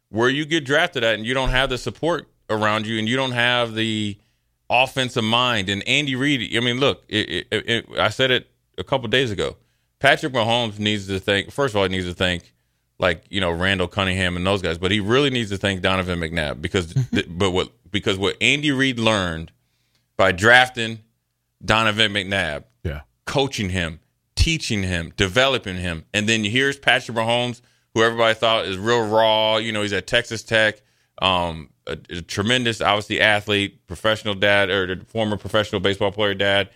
where 0.09 0.29
you 0.29 0.45
get 0.45 0.65
drafted 0.65 1.05
at 1.05 1.15
and 1.17 1.27
you 1.27 1.35
don't 1.35 1.51
have 1.51 1.71
the 1.71 1.79
support 1.79 2.29
around 2.51 2.87
you 2.87 2.99
and 2.99 3.09
you 3.09 3.17
don't 3.17 3.33
have 3.33 3.75
the 3.75 4.19
offensive 4.69 5.25
mind. 5.25 5.69
And 5.69 5.87
Andy 5.89 6.15
Reid, 6.17 6.57
I 6.57 6.61
mean, 6.61 6.79
look, 6.81 7.05
it, 7.09 7.47
it, 7.51 7.69
it, 7.69 7.87
I 7.99 8.09
said 8.09 8.31
it 8.31 8.49
a 8.79 8.85
couple 8.85 9.09
days 9.09 9.31
ago. 9.31 9.57
Patrick 10.01 10.33
Mahomes 10.33 10.79
needs 10.79 11.07
to 11.07 11.19
think, 11.19 11.51
first 11.51 11.73
of 11.75 11.79
all, 11.79 11.85
he 11.85 11.89
needs 11.91 12.07
to 12.07 12.15
think 12.15 12.53
like 12.99 13.25
you 13.31 13.41
know 13.41 13.51
Randall 13.51 13.89
Cunningham 13.89 14.37
and 14.37 14.47
those 14.47 14.63
guys, 14.63 14.79
but 14.79 14.91
he 14.91 15.01
really 15.01 15.31
needs 15.31 15.51
to 15.51 15.57
thank 15.57 15.81
Donovan 15.83 16.19
McNabb 16.21 16.61
because 16.63 16.93
th- 17.13 17.27
but 17.29 17.51
what 17.53 17.71
because 17.91 18.19
what 18.19 18.37
Andy 18.41 18.71
Reid 18.73 18.99
learned 18.99 19.51
by 20.17 20.33
drafting 20.33 21.01
Donovan 21.65 22.13
McNabb, 22.13 22.65
Yeah. 22.85 23.01
coaching 23.27 23.71
him, 23.71 24.01
teaching 24.43 24.83
him, 24.83 25.13
developing 25.17 25.77
him, 25.77 26.05
and 26.13 26.29
then 26.29 26.43
here's 26.43 26.77
Patrick 26.77 27.17
Mahomes, 27.17 27.61
who 27.95 28.03
everybody 28.03 28.35
thought 28.35 28.67
is 28.67 28.77
real 28.77 29.07
raw. 29.07 29.57
You 29.59 29.71
know, 29.73 29.83
he's 29.83 29.93
at 29.93 30.07
Texas 30.07 30.43
Tech, 30.43 30.81
um, 31.21 31.71
a, 31.87 31.97
a 32.11 32.23
tremendous, 32.23 32.81
obviously 32.81 33.21
athlete, 33.21 33.87
professional 33.87 34.35
dad 34.35 34.69
or 34.69 34.97
former 35.05 35.37
professional 35.37 35.81
baseball 35.81 36.11
player 36.11 36.35
dad, 36.35 36.71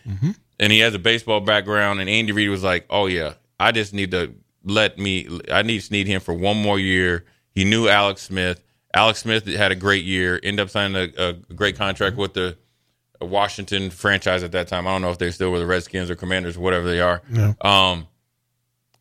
and 0.60 0.72
he 0.72 0.78
has 0.80 0.94
a 0.94 0.98
baseball 0.98 1.40
background. 1.40 2.00
And 2.00 2.08
Andy 2.08 2.32
Reid 2.32 2.50
was 2.50 2.62
like, 2.62 2.86
"Oh 2.88 3.06
yeah, 3.06 3.34
I 3.58 3.72
just 3.72 3.92
need 3.92 4.12
to 4.12 4.34
let 4.64 4.98
me. 4.98 5.28
I 5.50 5.62
need 5.62 5.80
to 5.80 5.92
need 5.92 6.06
him 6.06 6.20
for 6.20 6.34
one 6.34 6.60
more 6.62 6.78
year." 6.78 7.24
He 7.50 7.64
knew 7.64 7.88
Alex 7.88 8.22
Smith. 8.22 8.62
Alex 8.94 9.20
Smith 9.20 9.46
had 9.46 9.72
a 9.72 9.76
great 9.76 10.04
year. 10.04 10.38
Ended 10.42 10.60
up 10.60 10.70
signing 10.70 11.12
a, 11.18 11.30
a 11.30 11.32
great 11.54 11.76
contract 11.76 12.16
with 12.16 12.34
the 12.34 12.56
Washington 13.20 13.90
franchise 13.90 14.42
at 14.42 14.52
that 14.52 14.68
time. 14.68 14.86
I 14.86 14.92
don't 14.92 15.02
know 15.02 15.10
if 15.10 15.18
they're 15.18 15.32
still 15.32 15.52
with 15.52 15.60
the 15.60 15.66
Redskins 15.66 16.10
or 16.10 16.16
Commanders 16.16 16.56
or 16.56 16.60
whatever 16.60 16.88
they 16.88 17.00
are. 17.00 17.22
Um, 17.60 18.06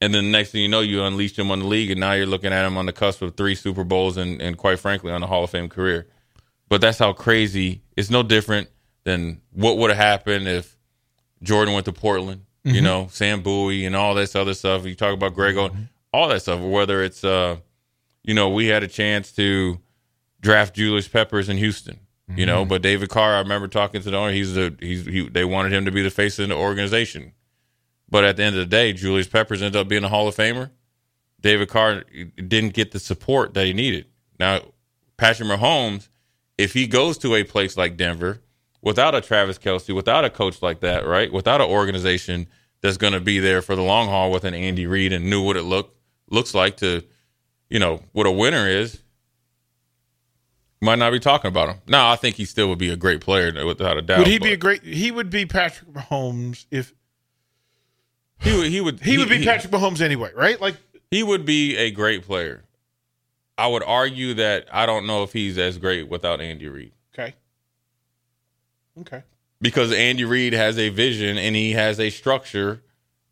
and 0.02 0.14
then 0.14 0.26
the 0.26 0.32
next 0.32 0.52
thing 0.52 0.62
you 0.62 0.68
know, 0.68 0.82
you 0.82 1.04
unleashed 1.04 1.40
him 1.40 1.52
on 1.52 1.60
the 1.60 1.66
league, 1.68 1.90
and 1.92 2.00
now 2.00 2.14
you're 2.14 2.26
looking 2.26 2.52
at 2.54 2.66
him 2.66 2.78
on 2.78 2.86
the 2.86 2.94
cusp 2.94 3.22
of 3.22 3.36
three 3.36 3.56
Super 3.56 3.84
Bowls 3.84 4.18
and, 4.18 4.42
and 4.42 4.58
quite 4.58 4.80
frankly, 4.80 5.12
on 5.12 5.24
a 5.24 5.28
Hall 5.28 5.44
of 5.44 5.50
Fame 5.50 5.70
career. 5.70 6.08
But 6.70 6.82
that's 6.82 7.00
how 7.00 7.14
crazy. 7.14 7.82
It's 7.96 8.10
no 8.10 8.24
different 8.24 8.70
than 9.04 9.42
what 9.54 9.78
would 9.78 9.92
have 9.92 10.00
happened 10.00 10.48
if 10.48 10.76
Jordan 11.42 11.74
went 11.74 11.86
to 11.86 11.94
Portland 11.94 12.42
you 12.66 12.82
know, 12.82 13.08
Sam 13.12 13.42
Bowie 13.42 13.86
and 13.86 13.96
all 13.96 14.16
this 14.16 14.36
other 14.36 14.56
stuff. 14.56 14.86
You 14.86 14.96
talk 14.96 15.14
about 15.14 15.36
Greg 15.36 15.56
Oden, 15.56 15.88
all 16.12 16.28
that 16.30 16.42
stuff. 16.42 16.60
Whether 16.60 17.04
it's, 17.04 17.24
uh, 17.24 17.58
you 18.24 18.34
know, 18.34 18.50
we 18.50 18.66
had 18.68 18.82
a 18.82 18.88
chance 18.88 19.32
to 19.34 19.80
draft 20.42 20.74
Julius 20.76 21.08
Peppers 21.08 21.48
in 21.48 21.58
Houston, 21.58 22.00
you 22.28 22.46
know, 22.46 22.62
mm-hmm. 22.62 22.70
but 22.70 22.82
David 22.82 23.10
Carr, 23.10 23.36
I 23.36 23.40
remember 23.40 23.68
talking 23.68 24.02
to 24.02 24.10
the 24.10 24.18
owner. 24.18 24.32
He's 24.32 24.56
the 24.56 24.76
he's 24.80 25.06
he, 25.06 25.30
they 25.30 25.46
wanted 25.46 25.72
him 25.72 25.86
to 25.86 25.92
be 25.92 26.02
the 26.02 26.10
face 26.10 26.40
of 26.40 26.50
the 26.50 26.56
organization, 26.56 27.34
but 28.10 28.24
at 28.24 28.38
the 28.38 28.44
end 28.44 28.56
of 28.56 28.60
the 28.60 28.66
day, 28.66 28.94
Julius 28.94 29.28
Peppers 29.28 29.62
ended 29.62 29.80
up 29.80 29.88
being 29.88 30.04
a 30.04 30.10
Hall 30.10 30.28
of 30.28 30.36
Famer. 30.36 30.72
David 31.42 31.70
Carr 31.70 32.04
didn't 32.36 32.74
get 32.74 32.92
the 32.92 33.00
support 33.00 33.54
that 33.54 33.66
he 33.66 33.74
needed. 33.74 34.08
Now, 34.40 34.62
Patrick 35.18 35.48
Mahomes, 35.48 36.10
if 36.58 36.74
he 36.74 36.88
goes 36.88 37.18
to 37.20 37.36
a 37.36 37.44
place 37.44 37.78
like 37.78 37.98
Denver 37.98 38.42
without 38.82 39.14
a 39.14 39.22
Travis 39.22 39.60
Kelce, 39.60 39.94
without 39.94 40.26
a 40.26 40.30
coach 40.32 40.62
like 40.62 40.80
that, 40.80 41.06
right, 41.06 41.32
without 41.32 41.62
an 41.62 41.68
organization 41.68 42.48
that's 42.82 42.98
going 42.98 43.14
to 43.14 43.20
be 43.20 43.40
there 43.40 43.62
for 43.62 43.76
the 43.76 43.82
long 43.82 44.08
haul 44.08 44.32
with 44.32 44.44
an 44.44 44.54
Andy 44.54 44.88
Reid 44.88 45.14
and 45.14 45.30
knew 45.30 45.42
what 45.44 45.56
it 45.58 45.64
look 45.64 45.96
looks 46.30 46.56
like 46.56 46.78
to, 46.78 47.04
you 47.70 47.78
know, 47.78 48.02
what 48.14 48.26
a 48.26 48.32
winner 48.32 48.68
is, 48.68 49.04
might 50.86 51.00
not 51.00 51.12
be 51.12 51.20
talking 51.20 51.50
about 51.50 51.70
him. 51.70 51.78
No, 51.88 52.08
I 52.08 52.16
think 52.16 52.36
he 52.38 52.46
still 52.46 52.70
would 52.70 52.78
be 52.78 52.90
a 52.90 52.96
great 52.96 53.20
player 53.22 53.66
without 53.66 53.98
a 53.98 54.02
doubt. 54.02 54.20
Would 54.20 54.28
he 54.28 54.40
be 54.40 54.54
a 54.54 54.58
great? 54.58 54.84
He 54.84 55.12
would 55.12 55.30
be 55.30 55.46
Patrick 55.46 55.92
Mahomes 55.92 56.66
if 56.72 56.94
He 58.40 58.56
would. 58.58 58.68
He 58.68 58.82
would. 58.82 59.00
he, 59.02 59.18
would 59.18 59.30
be 59.30 59.44
Patrick 59.44 59.74
Mahomes 59.74 60.02
anyway, 60.02 60.32
right? 60.36 60.60
Like 60.62 60.76
He 61.12 61.24
would 61.24 61.46
be 61.46 61.76
a 61.76 61.92
great 61.92 62.24
player. 62.26 62.64
I 63.58 63.68
would 63.68 63.84
argue 63.84 64.34
that 64.36 64.68
I 64.72 64.86
don't 64.86 65.08
know 65.08 65.24
if 65.24 65.34
he's 65.34 65.58
as 65.58 65.78
great 65.78 66.08
without 66.10 66.42
Andy 66.42 66.68
Reid. 66.68 66.92
okay, 67.14 67.34
okay. 69.00 69.24
because 69.62 69.94
Andy 69.94 70.26
Reid 70.26 70.54
has 70.54 70.78
a 70.78 70.90
vision 70.90 71.38
and 71.38 71.56
he 71.56 71.72
has 71.72 72.00
a 72.00 72.10
structure 72.10 72.82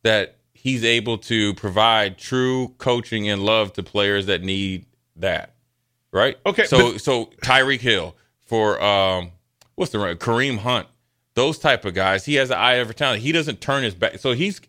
that 0.03 0.37
he's 0.53 0.85
able 0.85 1.17
to 1.17 1.53
provide 1.55 2.17
true 2.17 2.69
coaching 2.77 3.29
and 3.29 3.43
love 3.43 3.73
to 3.73 3.83
players 3.83 4.27
that 4.27 4.41
need 4.41 4.85
that. 5.17 5.52
Right? 6.13 6.37
Okay, 6.45 6.65
So 6.65 6.93
but- 6.93 7.01
so 7.01 7.25
Tyreek 7.43 7.81
Hill 7.81 8.15
for 8.45 8.81
um 8.81 9.31
what's 9.75 9.91
the 9.91 9.99
right 9.99 10.17
Kareem 10.17 10.59
Hunt, 10.59 10.87
those 11.33 11.57
type 11.57 11.83
of 11.85 11.93
guys, 11.95 12.23
he 12.25 12.35
has 12.35 12.51
an 12.51 12.57
eye 12.57 12.81
for 12.85 12.93
talent. 12.93 13.23
He 13.23 13.31
doesn't 13.31 13.59
turn 13.59 13.83
his 13.83 13.95
back. 13.95 14.19
So 14.19 14.33
he's 14.33 14.61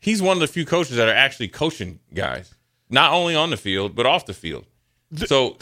he's 0.00 0.20
one 0.20 0.36
of 0.36 0.40
the 0.40 0.48
few 0.48 0.66
coaches 0.66 0.96
that 0.96 1.08
are 1.08 1.14
actually 1.14 1.48
coaching 1.48 2.00
guys, 2.12 2.54
not 2.88 3.12
only 3.12 3.34
on 3.36 3.50
the 3.50 3.56
field 3.56 3.94
but 3.94 4.04
off 4.04 4.26
the 4.26 4.34
field. 4.34 4.66
so 5.14 5.56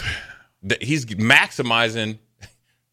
th- 0.67 0.83
he's 0.83 1.05
maximizing 1.07 2.19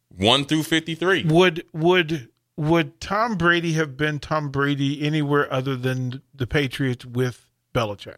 one 0.08 0.44
through 0.44 0.62
fifty 0.64 0.94
three. 0.94 1.24
Would 1.24 1.64
would 1.72 2.28
would 2.58 3.00
Tom 3.00 3.36
Brady 3.36 3.72
have 3.74 3.96
been 3.96 4.18
Tom 4.18 4.50
Brady 4.50 5.02
anywhere 5.02 5.50
other 5.52 5.76
than 5.76 6.22
the 6.34 6.46
Patriots 6.46 7.04
with 7.06 7.46
Belichick? 7.74 8.16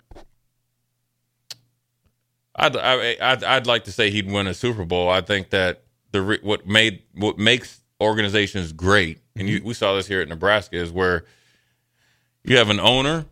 I'd, 2.59 2.77
I, 2.77 3.17
I'd 3.21 3.45
I'd 3.45 3.67
like 3.67 3.85
to 3.85 3.93
say 3.93 4.11
he'd 4.11 4.31
win 4.31 4.47
a 4.47 4.55
Super 4.55 4.85
Bowl. 4.85 5.09
I 5.09 5.21
think 5.21 5.51
that 5.51 5.85
the 6.13 6.39
what 6.43 6.67
made 6.67 7.03
what 7.15 7.39
makes 7.39 7.81
organizations 8.01 8.73
great, 8.73 9.21
and 9.37 9.49
you, 9.49 9.59
mm-hmm. 9.59 9.69
we 9.69 9.75
saw 9.75 9.95
this 9.95 10.07
here 10.07 10.21
at 10.21 10.29
Nebraska, 10.29 10.77
is 10.77 10.91
where 10.91 11.25
you 12.45 12.57
have 12.57 12.71
an 12.71 12.81
owner, 12.81 13.27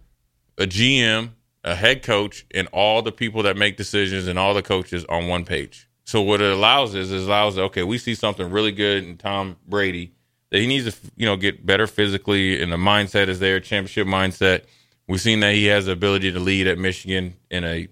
a 0.58 0.64
GM, 0.64 1.30
a 1.64 1.74
head 1.74 2.02
coach, 2.02 2.46
and 2.54 2.68
all 2.68 3.02
the 3.02 3.12
people 3.12 3.42
that 3.42 3.56
make 3.56 3.76
decisions 3.76 4.28
and 4.28 4.38
all 4.38 4.54
the 4.54 4.62
coaches 4.62 5.04
on 5.08 5.26
one 5.26 5.44
page. 5.44 5.88
So 6.04 6.22
what 6.22 6.40
it 6.40 6.52
allows 6.52 6.94
is 6.94 7.10
it 7.10 7.22
allows 7.22 7.58
okay, 7.58 7.82
we 7.82 7.98
see 7.98 8.14
something 8.14 8.50
really 8.50 8.72
good 8.72 9.02
in 9.02 9.16
Tom 9.16 9.56
Brady 9.66 10.12
that 10.50 10.60
he 10.60 10.68
needs 10.68 10.84
to 10.84 11.10
you 11.16 11.26
know 11.26 11.36
get 11.36 11.66
better 11.66 11.88
physically, 11.88 12.62
and 12.62 12.72
the 12.72 12.76
mindset 12.76 13.26
is 13.26 13.40
there, 13.40 13.58
championship 13.58 14.06
mindset. 14.06 14.62
We've 15.08 15.20
seen 15.20 15.40
that 15.40 15.54
he 15.54 15.66
has 15.66 15.86
the 15.86 15.92
ability 15.92 16.32
to 16.32 16.40
lead 16.40 16.66
at 16.66 16.78
Michigan 16.78 17.34
in 17.50 17.64
a 17.64 17.88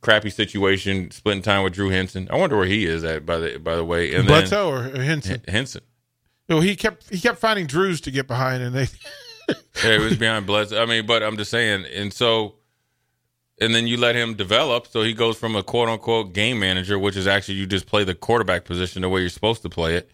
crappy 0.00 0.30
situation, 0.30 1.10
splitting 1.10 1.42
time 1.42 1.62
with 1.62 1.74
Drew 1.74 1.90
Henson. 1.90 2.28
I 2.30 2.36
wonder 2.36 2.56
where 2.56 2.66
he 2.66 2.86
is 2.86 3.04
at 3.04 3.26
by 3.26 3.38
the 3.38 3.58
by 3.58 3.76
the 3.76 3.84
way. 3.84 4.14
And 4.14 4.26
Bledsoe 4.26 4.70
or 4.70 4.82
Henson? 5.02 5.42
Henson. 5.46 5.82
No, 6.48 6.60
he 6.60 6.76
kept 6.76 7.10
he 7.10 7.20
kept 7.20 7.38
finding 7.38 7.66
Drews 7.66 8.00
to 8.02 8.10
get 8.10 8.26
behind, 8.26 8.62
and 8.62 8.74
they 8.74 8.88
Yeah, 9.84 9.92
it 9.92 10.00
was 10.00 10.16
behind 10.16 10.46
Bledsoe. 10.46 10.82
I 10.82 10.86
mean, 10.86 11.06
but 11.06 11.22
I'm 11.22 11.36
just 11.36 11.50
saying, 11.50 11.84
and 11.86 12.12
so 12.12 12.56
and 13.60 13.74
then 13.74 13.86
you 13.86 13.96
let 13.98 14.14
him 14.16 14.34
develop, 14.34 14.86
so 14.86 15.02
he 15.02 15.12
goes 15.12 15.36
from 15.36 15.54
a 15.54 15.62
quote 15.62 15.88
unquote 15.88 16.32
game 16.32 16.58
manager, 16.58 16.98
which 16.98 17.16
is 17.16 17.26
actually 17.26 17.54
you 17.54 17.66
just 17.66 17.86
play 17.86 18.04
the 18.04 18.14
quarterback 18.14 18.64
position 18.64 19.02
the 19.02 19.08
way 19.08 19.20
you're 19.20 19.28
supposed 19.28 19.62
to 19.62 19.68
play 19.68 19.96
it. 19.96 20.10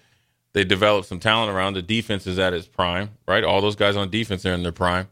They 0.52 0.64
develop 0.64 1.04
some 1.04 1.20
talent 1.20 1.54
around 1.54 1.74
the 1.74 1.82
defense 1.82 2.26
is 2.26 2.38
at 2.38 2.54
its 2.54 2.66
prime, 2.66 3.10
right? 3.28 3.44
All 3.44 3.60
those 3.60 3.76
guys 3.76 3.94
on 3.94 4.10
defense 4.10 4.44
are 4.46 4.54
in 4.54 4.62
their 4.62 4.72
prime. 4.72 5.08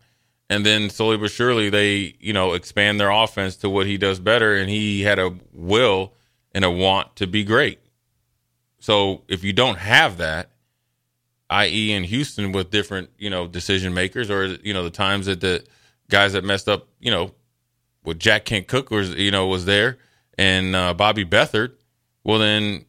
And 0.51 0.65
then 0.65 0.91
slowly 0.91 1.17
but 1.17 1.31
surely 1.31 1.71
they, 1.71 2.17
you 2.21 2.33
know, 2.33 2.53
expand 2.53 3.01
their 3.01 3.11
offense 3.11 3.57
to 3.57 3.71
what 3.71 3.87
he 3.87 3.97
does 3.97 4.19
better. 4.21 4.55
And 4.55 4.69
he 4.69 5.03
had 5.03 5.19
a 5.19 5.35
will 5.53 6.13
and 6.53 6.65
a 6.65 6.71
want 6.71 7.17
to 7.17 7.27
be 7.27 7.45
great. 7.45 7.81
So 8.79 9.23
if 9.29 9.43
you 9.43 9.53
don't 9.53 9.79
have 9.79 10.19
that, 10.19 10.51
i.e., 11.51 11.93
in 11.93 12.05
Houston 12.05 12.53
with 12.53 12.71
different, 12.71 13.11
you 13.19 13.31
know, 13.31 13.47
decision 13.47 13.95
makers, 13.95 14.31
or 14.31 14.47
you 14.63 14.75
know, 14.75 14.85
the 14.85 14.91
times 14.91 15.27
that 15.27 15.41
the 15.41 15.65
guys 16.11 16.35
that 16.35 16.45
messed 16.45 16.69
up, 16.69 16.89
you 17.01 17.11
know, 17.11 17.33
with 18.05 18.19
Jack 18.19 18.45
Kent 18.45 18.69
Cooke 18.69 18.91
was, 18.91 19.15
you 19.15 19.31
know, 19.31 19.47
was 19.47 19.65
there, 19.65 19.99
and 20.37 20.77
uh, 20.77 20.93
Bobby 20.95 21.25
Beathard. 21.25 21.73
Well, 22.25 22.39
then 22.39 22.85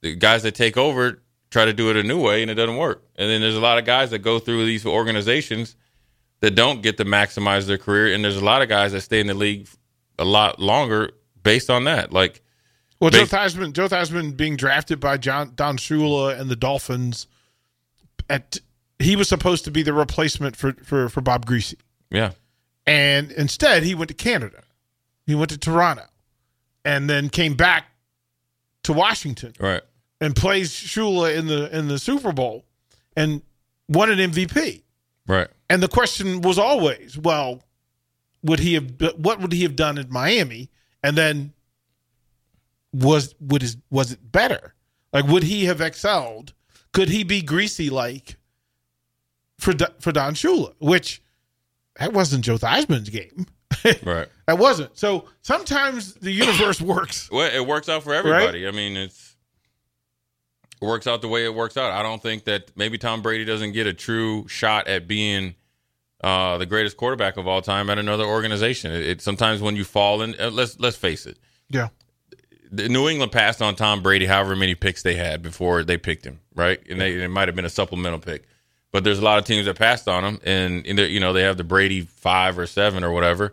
the 0.00 0.14
guys 0.14 0.42
that 0.44 0.54
take 0.54 0.76
over 0.76 1.22
try 1.50 1.64
to 1.64 1.72
do 1.72 1.90
it 1.90 1.96
a 1.96 2.02
new 2.02 2.20
way, 2.20 2.42
and 2.42 2.50
it 2.50 2.54
doesn't 2.54 2.76
work. 2.76 3.04
And 3.16 3.28
then 3.30 3.40
there's 3.40 3.56
a 3.56 3.60
lot 3.60 3.78
of 3.78 3.84
guys 3.84 4.10
that 4.10 4.18
go 4.18 4.38
through 4.38 4.64
these 4.66 4.84
organizations 4.86 5.76
that 6.40 6.54
don't 6.54 6.82
get 6.82 6.96
to 6.98 7.04
maximize 7.04 7.66
their 7.66 7.78
career, 7.78 8.14
and 8.14 8.24
there's 8.24 8.36
a 8.36 8.44
lot 8.44 8.62
of 8.62 8.68
guys 8.68 8.92
that 8.92 9.00
stay 9.02 9.20
in 9.20 9.26
the 9.26 9.34
league 9.34 9.68
a 10.18 10.24
lot 10.24 10.58
longer 10.60 11.10
based 11.42 11.70
on 11.70 11.84
that. 11.84 12.12
Like, 12.12 12.42
well, 13.00 13.10
Joe 13.10 13.26
Bas- 13.26 13.54
Theismann, 13.54 13.72
Joe 13.72 13.88
Theismann 13.88 14.36
being 14.36 14.56
drafted 14.56 15.00
by 15.00 15.16
John 15.16 15.52
Don 15.54 15.76
Shula 15.76 16.38
and 16.38 16.50
the 16.50 16.56
Dolphins. 16.56 17.26
At 18.28 18.58
he 18.98 19.14
was 19.14 19.28
supposed 19.28 19.64
to 19.64 19.70
be 19.70 19.82
the 19.82 19.92
replacement 19.92 20.56
for 20.56 20.72
for 20.82 21.08
for 21.08 21.20
Bob 21.20 21.46
Griese, 21.46 21.74
yeah, 22.10 22.32
and 22.86 23.30
instead 23.32 23.82
he 23.82 23.94
went 23.94 24.08
to 24.08 24.14
Canada. 24.14 24.62
He 25.26 25.34
went 25.34 25.50
to 25.50 25.58
Toronto, 25.58 26.04
and 26.84 27.08
then 27.08 27.28
came 27.28 27.54
back 27.54 27.86
to 28.84 28.92
Washington 28.92 29.52
right, 29.60 29.82
and 30.20 30.34
plays 30.34 30.72
Shula 30.72 31.36
in 31.36 31.46
the 31.46 31.76
in 31.76 31.88
the 31.88 31.98
Super 31.98 32.32
Bowl 32.32 32.64
and 33.16 33.42
won 33.88 34.10
an 34.10 34.18
MVP. 34.18 34.82
Right, 35.26 35.48
And 35.68 35.82
the 35.82 35.88
question 35.88 36.40
was 36.40 36.58
always, 36.58 37.18
well, 37.18 37.62
would 38.42 38.60
he 38.60 38.74
have 38.74 38.92
what 39.16 39.40
would 39.40 39.52
he 39.52 39.62
have 39.62 39.76
done 39.76 39.98
in 39.98 40.10
Miami? 40.10 40.70
And 41.02 41.16
then 41.16 41.52
was 42.92 43.34
would 43.40 43.62
his 43.62 43.76
was 43.90 44.12
it 44.12 44.32
better? 44.32 44.74
Like 45.12 45.26
would 45.26 45.42
he 45.42 45.64
have 45.64 45.80
excelled? 45.80 46.52
Could 46.92 47.08
he 47.08 47.24
be 47.24 47.42
Griese 47.42 47.90
like 47.90 48.36
for 49.58 49.72
for 50.00 50.12
Don 50.12 50.34
Shula? 50.34 50.74
Which 50.78 51.22
that 51.98 52.12
wasn't 52.12 52.44
Joe 52.44 52.56
Theismann's 52.56 53.10
game. 53.10 53.46
right. 54.04 54.28
that 54.46 54.58
wasn't. 54.58 54.96
So 54.96 55.28
sometimes 55.42 56.14
the 56.14 56.30
universe 56.30 56.80
works. 56.80 57.28
Well, 57.30 57.50
it 57.52 57.66
works 57.66 57.88
out 57.88 58.04
for 58.04 58.14
everybody. 58.14 58.66
I 58.66 58.70
mean, 58.70 58.96
it's 58.96 59.25
it 60.80 60.84
works 60.84 61.06
out 61.06 61.22
the 61.22 61.28
way 61.28 61.44
it 61.44 61.54
works 61.54 61.76
out. 61.76 61.90
I 61.92 62.02
don't 62.02 62.22
think 62.22 62.44
that 62.44 62.70
maybe 62.76 62.98
Tom 62.98 63.22
Brady 63.22 63.44
doesn't 63.44 63.72
get 63.72 63.86
a 63.86 63.92
true 63.92 64.46
shot 64.48 64.88
at 64.88 65.06
being 65.08 65.54
uh, 66.22 66.58
the 66.58 66.66
greatest 66.66 66.96
quarterback 66.96 67.36
of 67.36 67.46
all 67.46 67.62
time 67.62 67.88
at 67.90 67.98
another 67.98 68.24
organization. 68.24 68.90
It, 68.92 69.06
it 69.06 69.22
sometimes 69.22 69.60
when 69.62 69.76
you 69.76 69.84
fall 69.84 70.22
in, 70.22 70.34
uh, 70.40 70.50
let's 70.50 70.78
let's 70.80 70.96
face 70.96 71.26
it, 71.26 71.38
Yeah. 71.68 71.88
the 72.70 72.88
New 72.88 73.08
England 73.08 73.32
passed 73.32 73.62
on 73.62 73.74
Tom 73.76 74.02
Brady 74.02 74.26
however 74.26 74.56
many 74.56 74.74
picks 74.74 75.02
they 75.02 75.14
had 75.14 75.42
before 75.42 75.84
they 75.84 75.96
picked 75.98 76.24
him, 76.26 76.40
right? 76.54 76.80
And 76.90 77.00
they, 77.00 77.22
it 77.22 77.28
might 77.28 77.48
have 77.48 77.54
been 77.54 77.64
a 77.66 77.70
supplemental 77.70 78.18
pick, 78.18 78.44
but 78.92 79.04
there's 79.04 79.18
a 79.18 79.24
lot 79.24 79.38
of 79.38 79.44
teams 79.44 79.66
that 79.66 79.76
passed 79.78 80.08
on 80.08 80.24
him, 80.24 80.40
and, 80.44 80.86
and 80.86 80.98
you 80.98 81.20
know 81.20 81.32
they 81.32 81.42
have 81.42 81.56
the 81.58 81.64
Brady 81.64 82.00
five 82.02 82.58
or 82.58 82.66
seven 82.66 83.04
or 83.04 83.12
whatever, 83.12 83.52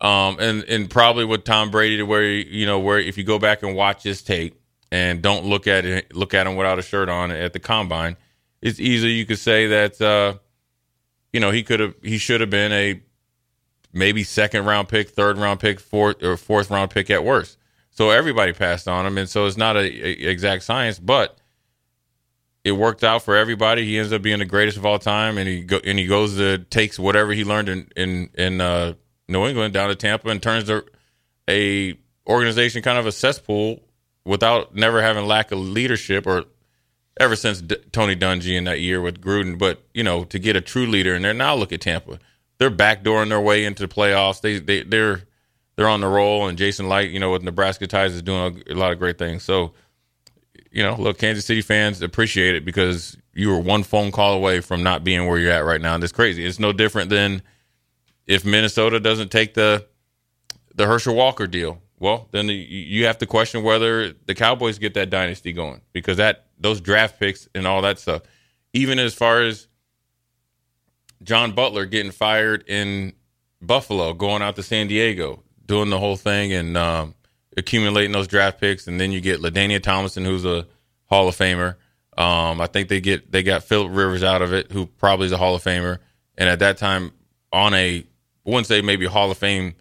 um, 0.00 0.38
and 0.40 0.64
and 0.64 0.88
probably 0.90 1.24
with 1.24 1.44
Tom 1.44 1.70
Brady 1.70 1.98
to 1.98 2.04
where 2.04 2.24
you 2.24 2.66
know 2.66 2.78
where 2.78 2.98
if 2.98 3.16
you 3.18 3.24
go 3.24 3.38
back 3.38 3.62
and 3.62 3.74
watch 3.76 4.02
his 4.02 4.22
tape 4.22 4.57
and 4.90 5.22
don't 5.22 5.44
look 5.44 5.66
at 5.66 5.84
it, 5.84 6.14
look 6.14 6.34
at 6.34 6.46
him 6.46 6.56
without 6.56 6.78
a 6.78 6.82
shirt 6.82 7.08
on 7.08 7.30
at 7.30 7.52
the 7.52 7.60
combine, 7.60 8.16
it's 8.60 8.80
easy 8.80 9.12
you 9.12 9.26
could 9.26 9.38
say 9.38 9.66
that 9.68 10.00
uh, 10.00 10.38
you 11.32 11.40
know 11.40 11.50
he 11.50 11.62
could 11.62 11.80
have 11.80 11.94
he 12.02 12.18
should 12.18 12.40
have 12.40 12.50
been 12.50 12.72
a 12.72 13.00
maybe 13.92 14.22
second 14.24 14.64
round 14.64 14.88
pick, 14.88 15.10
third 15.10 15.38
round 15.38 15.60
pick, 15.60 15.80
fourth 15.80 16.22
or 16.22 16.36
fourth 16.36 16.70
round 16.70 16.90
pick 16.90 17.10
at 17.10 17.24
worst. 17.24 17.58
So 17.90 18.10
everybody 18.10 18.52
passed 18.52 18.86
on 18.86 19.06
him, 19.06 19.18
and 19.18 19.28
so 19.28 19.46
it's 19.46 19.56
not 19.56 19.76
a, 19.76 19.80
a 19.80 20.30
exact 20.30 20.62
science, 20.62 20.98
but 20.98 21.38
it 22.64 22.72
worked 22.72 23.02
out 23.02 23.22
for 23.22 23.36
everybody. 23.36 23.84
He 23.84 23.98
ends 23.98 24.12
up 24.12 24.22
being 24.22 24.38
the 24.38 24.44
greatest 24.44 24.76
of 24.76 24.86
all 24.86 24.98
time, 24.98 25.38
and 25.38 25.48
he 25.48 25.62
go, 25.62 25.80
and 25.84 25.98
he 25.98 26.06
goes 26.06 26.36
to 26.36 26.58
takes 26.58 26.98
whatever 26.98 27.32
he 27.32 27.44
learned 27.44 27.68
in 27.68 27.88
in 27.96 28.30
in 28.34 28.60
uh, 28.60 28.94
New 29.28 29.46
England 29.46 29.74
down 29.74 29.88
to 29.88 29.94
Tampa 29.94 30.28
and 30.28 30.42
turns 30.42 30.68
a, 30.70 30.82
a 31.48 31.98
organization 32.26 32.82
kind 32.82 32.98
of 32.98 33.06
a 33.06 33.12
cesspool 33.12 33.82
without 34.28 34.74
never 34.76 35.02
having 35.02 35.26
lack 35.26 35.52
of 35.52 35.58
leadership 35.58 36.26
or 36.26 36.44
ever 37.18 37.36
since 37.36 37.62
D- 37.62 37.76
Tony 37.92 38.14
Dungy 38.16 38.56
in 38.56 38.64
that 38.64 38.80
year 38.80 39.00
with 39.00 39.20
Gruden. 39.20 39.58
But 39.58 39.82
you 39.94 40.04
know, 40.04 40.24
to 40.24 40.38
get 40.38 40.56
a 40.56 40.60
true 40.60 40.86
leader 40.86 41.16
in 41.16 41.22
there 41.22 41.34
now, 41.34 41.54
look 41.56 41.72
at 41.72 41.80
Tampa. 41.80 42.20
they're 42.58 42.70
backdooring 42.70 43.30
their 43.30 43.40
way 43.40 43.64
into 43.64 43.86
the 43.86 43.92
playoffs. 43.92 44.40
They 44.42 44.58
they 44.60 44.82
they're 44.84 45.22
they're 45.76 45.88
on 45.88 46.00
the 46.02 46.08
roll, 46.08 46.48
and 46.48 46.58
Jason 46.58 46.88
Licht, 46.88 47.12
you 47.12 47.20
know, 47.20 47.32
with 47.32 47.42
Nebraska 47.42 47.86
ties, 47.86 48.12
is 48.12 48.22
doing 48.22 48.62
a, 48.68 48.74
a 48.74 48.76
lot 48.76 48.92
of 48.92 48.98
great 48.98 49.16
things. 49.18 49.44
So, 49.44 49.72
you 50.72 50.82
know, 50.82 50.96
look, 50.96 51.18
Kansas 51.18 51.46
City 51.46 51.62
fans 51.62 52.02
appreciate 52.02 52.54
it 52.56 52.64
because 52.64 53.16
you 53.34 53.48
were 53.50 53.60
one 53.60 53.84
phone 53.84 54.10
call 54.12 54.34
away 54.34 54.60
from 54.60 54.82
not 54.82 55.04
being 55.04 55.26
where 55.26 55.38
you're 55.38 55.52
at 55.52 55.64
right 55.64 55.80
now, 55.80 55.94
and 55.94 56.04
it's 56.04 56.12
crazy. 56.12 56.44
It's 56.44 56.58
no 56.58 56.72
different 56.72 57.10
than 57.10 57.42
if 58.26 58.44
Minnesota 58.44 59.00
doesn't 59.00 59.30
take 59.30 59.54
the 59.54 59.86
the 60.74 60.86
Herschel 60.86 61.14
Walker 61.14 61.46
deal. 61.46 61.80
Well, 62.00 62.28
then 62.30 62.48
you 62.48 63.06
have 63.06 63.18
to 63.18 63.26
question 63.26 63.62
whether 63.62 64.12
the 64.12 64.34
Cowboys 64.34 64.78
get 64.78 64.94
that 64.94 65.10
dynasty 65.10 65.52
going 65.52 65.80
because 65.92 66.18
that 66.18 66.46
those 66.58 66.80
draft 66.80 67.18
picks 67.18 67.48
and 67.54 67.66
all 67.66 67.82
that 67.82 67.98
stuff. 67.98 68.22
Even 68.72 68.98
as 68.98 69.14
far 69.14 69.42
as 69.42 69.66
John 71.22 71.52
Butler 71.52 71.86
getting 71.86 72.12
fired 72.12 72.64
in 72.68 73.14
Buffalo, 73.60 74.12
going 74.12 74.42
out 74.42 74.56
to 74.56 74.62
San 74.62 74.86
Diego, 74.86 75.42
doing 75.66 75.90
the 75.90 75.98
whole 75.98 76.16
thing 76.16 76.52
and 76.52 76.76
um, 76.76 77.14
accumulating 77.56 78.12
those 78.12 78.28
draft 78.28 78.60
picks, 78.60 78.86
and 78.86 79.00
then 79.00 79.10
you 79.10 79.20
get 79.20 79.40
LaDainian 79.40 79.82
Tomlinson, 79.82 80.24
who's 80.24 80.44
a 80.44 80.66
Hall 81.06 81.26
of 81.26 81.36
Famer. 81.36 81.76
Um, 82.16 82.60
I 82.60 82.66
think 82.66 82.88
they 82.88 83.00
get 83.00 83.32
they 83.32 83.42
got 83.42 83.64
Philip 83.64 83.90
Rivers 83.92 84.22
out 84.22 84.42
of 84.42 84.52
it, 84.52 84.70
who 84.70 84.86
probably 84.86 85.26
is 85.26 85.32
a 85.32 85.36
Hall 85.36 85.54
of 85.54 85.64
Famer, 85.64 85.98
and 86.36 86.48
at 86.48 86.60
that 86.60 86.76
time 86.78 87.12
on 87.52 87.74
a 87.74 87.98
I 87.98 88.50
wouldn't 88.50 88.66
say 88.66 88.82
maybe 88.82 89.06
Hall 89.06 89.30
of 89.30 89.38
Fame 89.38 89.74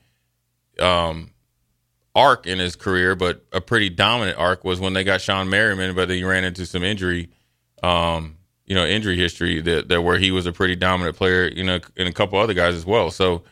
um, 0.79 1.31
arc 2.17 2.47
in 2.47 2.57
his 2.57 2.75
career, 2.75 3.15
but 3.15 3.45
a 3.53 3.61
pretty 3.61 3.89
dominant 3.89 4.39
arc 4.39 4.63
was 4.63 4.79
when 4.79 4.93
they 4.93 5.03
got 5.03 5.19
Shawne 5.19 5.47
Merriman, 5.47 5.95
but 5.95 6.07
then 6.07 6.17
he 6.17 6.23
ran 6.23 6.43
into 6.43 6.65
some 6.65 6.83
injury, 6.83 7.29
um, 7.83 8.37
you 8.65 8.73
know, 8.73 8.85
injury 8.85 9.15
history 9.15 9.61
that, 9.61 9.87
that 9.89 10.01
where 10.01 10.17
he 10.17 10.31
was 10.31 10.47
a 10.47 10.51
pretty 10.51 10.75
dominant 10.75 11.15
player, 11.15 11.47
you 11.47 11.63
know, 11.63 11.79
and 11.95 12.09
a 12.09 12.11
couple 12.11 12.39
other 12.39 12.55
guys 12.55 12.73
as 12.73 12.87
well. 12.87 13.11
So, 13.11 13.43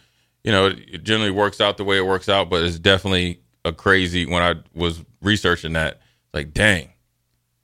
you 0.43 0.51
know, 0.51 0.65
it 0.65 1.03
generally 1.03 1.29
works 1.29 1.61
out 1.61 1.77
the 1.77 1.83
way 1.83 1.97
it 1.97 2.07
works 2.07 2.27
out, 2.27 2.49
but 2.49 2.63
it's 2.63 2.79
definitely 2.79 3.39
a 3.63 3.71
crazy 3.71 4.25
when 4.25 4.41
I 4.41 4.55
was 4.73 5.05
researching 5.21 5.73
that, 5.73 6.01
like, 6.33 6.51
dang, 6.51 6.89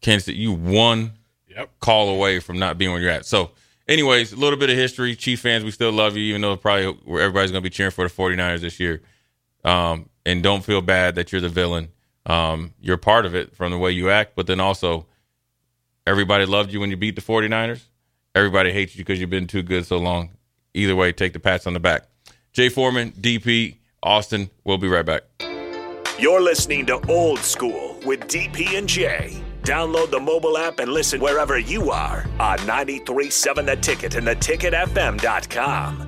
Kansas 0.01 0.25
City, 0.25 0.37
you 0.37 0.53
one 0.53 1.13
yep. 1.47 1.71
call 1.79 2.09
away 2.09 2.39
from 2.39 2.59
not 2.59 2.77
being 2.77 2.91
where 2.91 3.01
you're 3.01 3.09
at. 3.09 3.25
So, 3.25 3.51
anyways, 3.87 4.33
a 4.33 4.37
little 4.37 4.57
bit 4.57 4.69
of 4.69 4.77
history. 4.77 5.15
Chief 5.15 5.39
fans, 5.39 5.63
we 5.63 5.71
still 5.71 5.91
love 5.91 6.15
you, 6.15 6.23
even 6.25 6.41
though 6.41 6.55
probably 6.57 6.85
everybody's 7.19 7.49
going 7.51 7.63
to 7.63 7.67
be 7.67 7.71
cheering 7.71 7.91
for 7.91 8.07
the 8.07 8.13
49ers 8.13 8.61
this 8.61 8.79
year. 8.79 9.01
Um, 9.63 10.09
and 10.25 10.43
don't 10.43 10.63
feel 10.63 10.81
bad 10.81 11.15
that 11.15 11.31
you're 11.31 11.41
the 11.41 11.49
villain. 11.49 11.89
Um, 12.25 12.73
you're 12.79 12.97
part 12.97 13.25
of 13.25 13.35
it 13.35 13.55
from 13.55 13.71
the 13.71 13.77
way 13.77 13.91
you 13.91 14.09
act, 14.09 14.33
but 14.35 14.47
then 14.47 14.59
also 14.59 15.05
everybody 16.05 16.45
loved 16.45 16.71
you 16.71 16.79
when 16.79 16.89
you 16.89 16.97
beat 16.97 17.15
the 17.15 17.21
49ers. 17.21 17.81
Everybody 18.35 18.71
hates 18.71 18.95
you 18.95 19.03
because 19.03 19.19
you've 19.19 19.29
been 19.29 19.47
too 19.47 19.63
good 19.63 19.85
so 19.85 19.97
long. 19.97 20.31
Either 20.73 20.95
way, 20.95 21.11
take 21.11 21.33
the 21.33 21.39
pats 21.39 21.67
on 21.67 21.73
the 21.73 21.79
back. 21.79 22.07
Jay 22.53 22.69
Foreman, 22.69 23.11
DP, 23.13 23.75
Austin, 24.03 24.49
we'll 24.63 24.77
be 24.77 24.87
right 24.87 25.05
back. 25.05 25.23
You're 26.19 26.41
listening 26.41 26.85
to 26.85 26.99
Old 27.09 27.39
School 27.39 27.99
with 28.05 28.21
DP 28.27 28.77
and 28.77 28.87
Jay. 28.87 29.43
Download 29.63 30.09
the 30.09 30.19
mobile 30.19 30.57
app 30.57 30.79
and 30.79 30.91
listen 30.91 31.19
wherever 31.21 31.59
you 31.59 31.91
are 31.91 32.25
on 32.39 32.57
937 32.65 33.65
The 33.65 33.75
Ticket 33.75 34.15
and 34.15 34.27
theticketfm.com. 34.27 36.07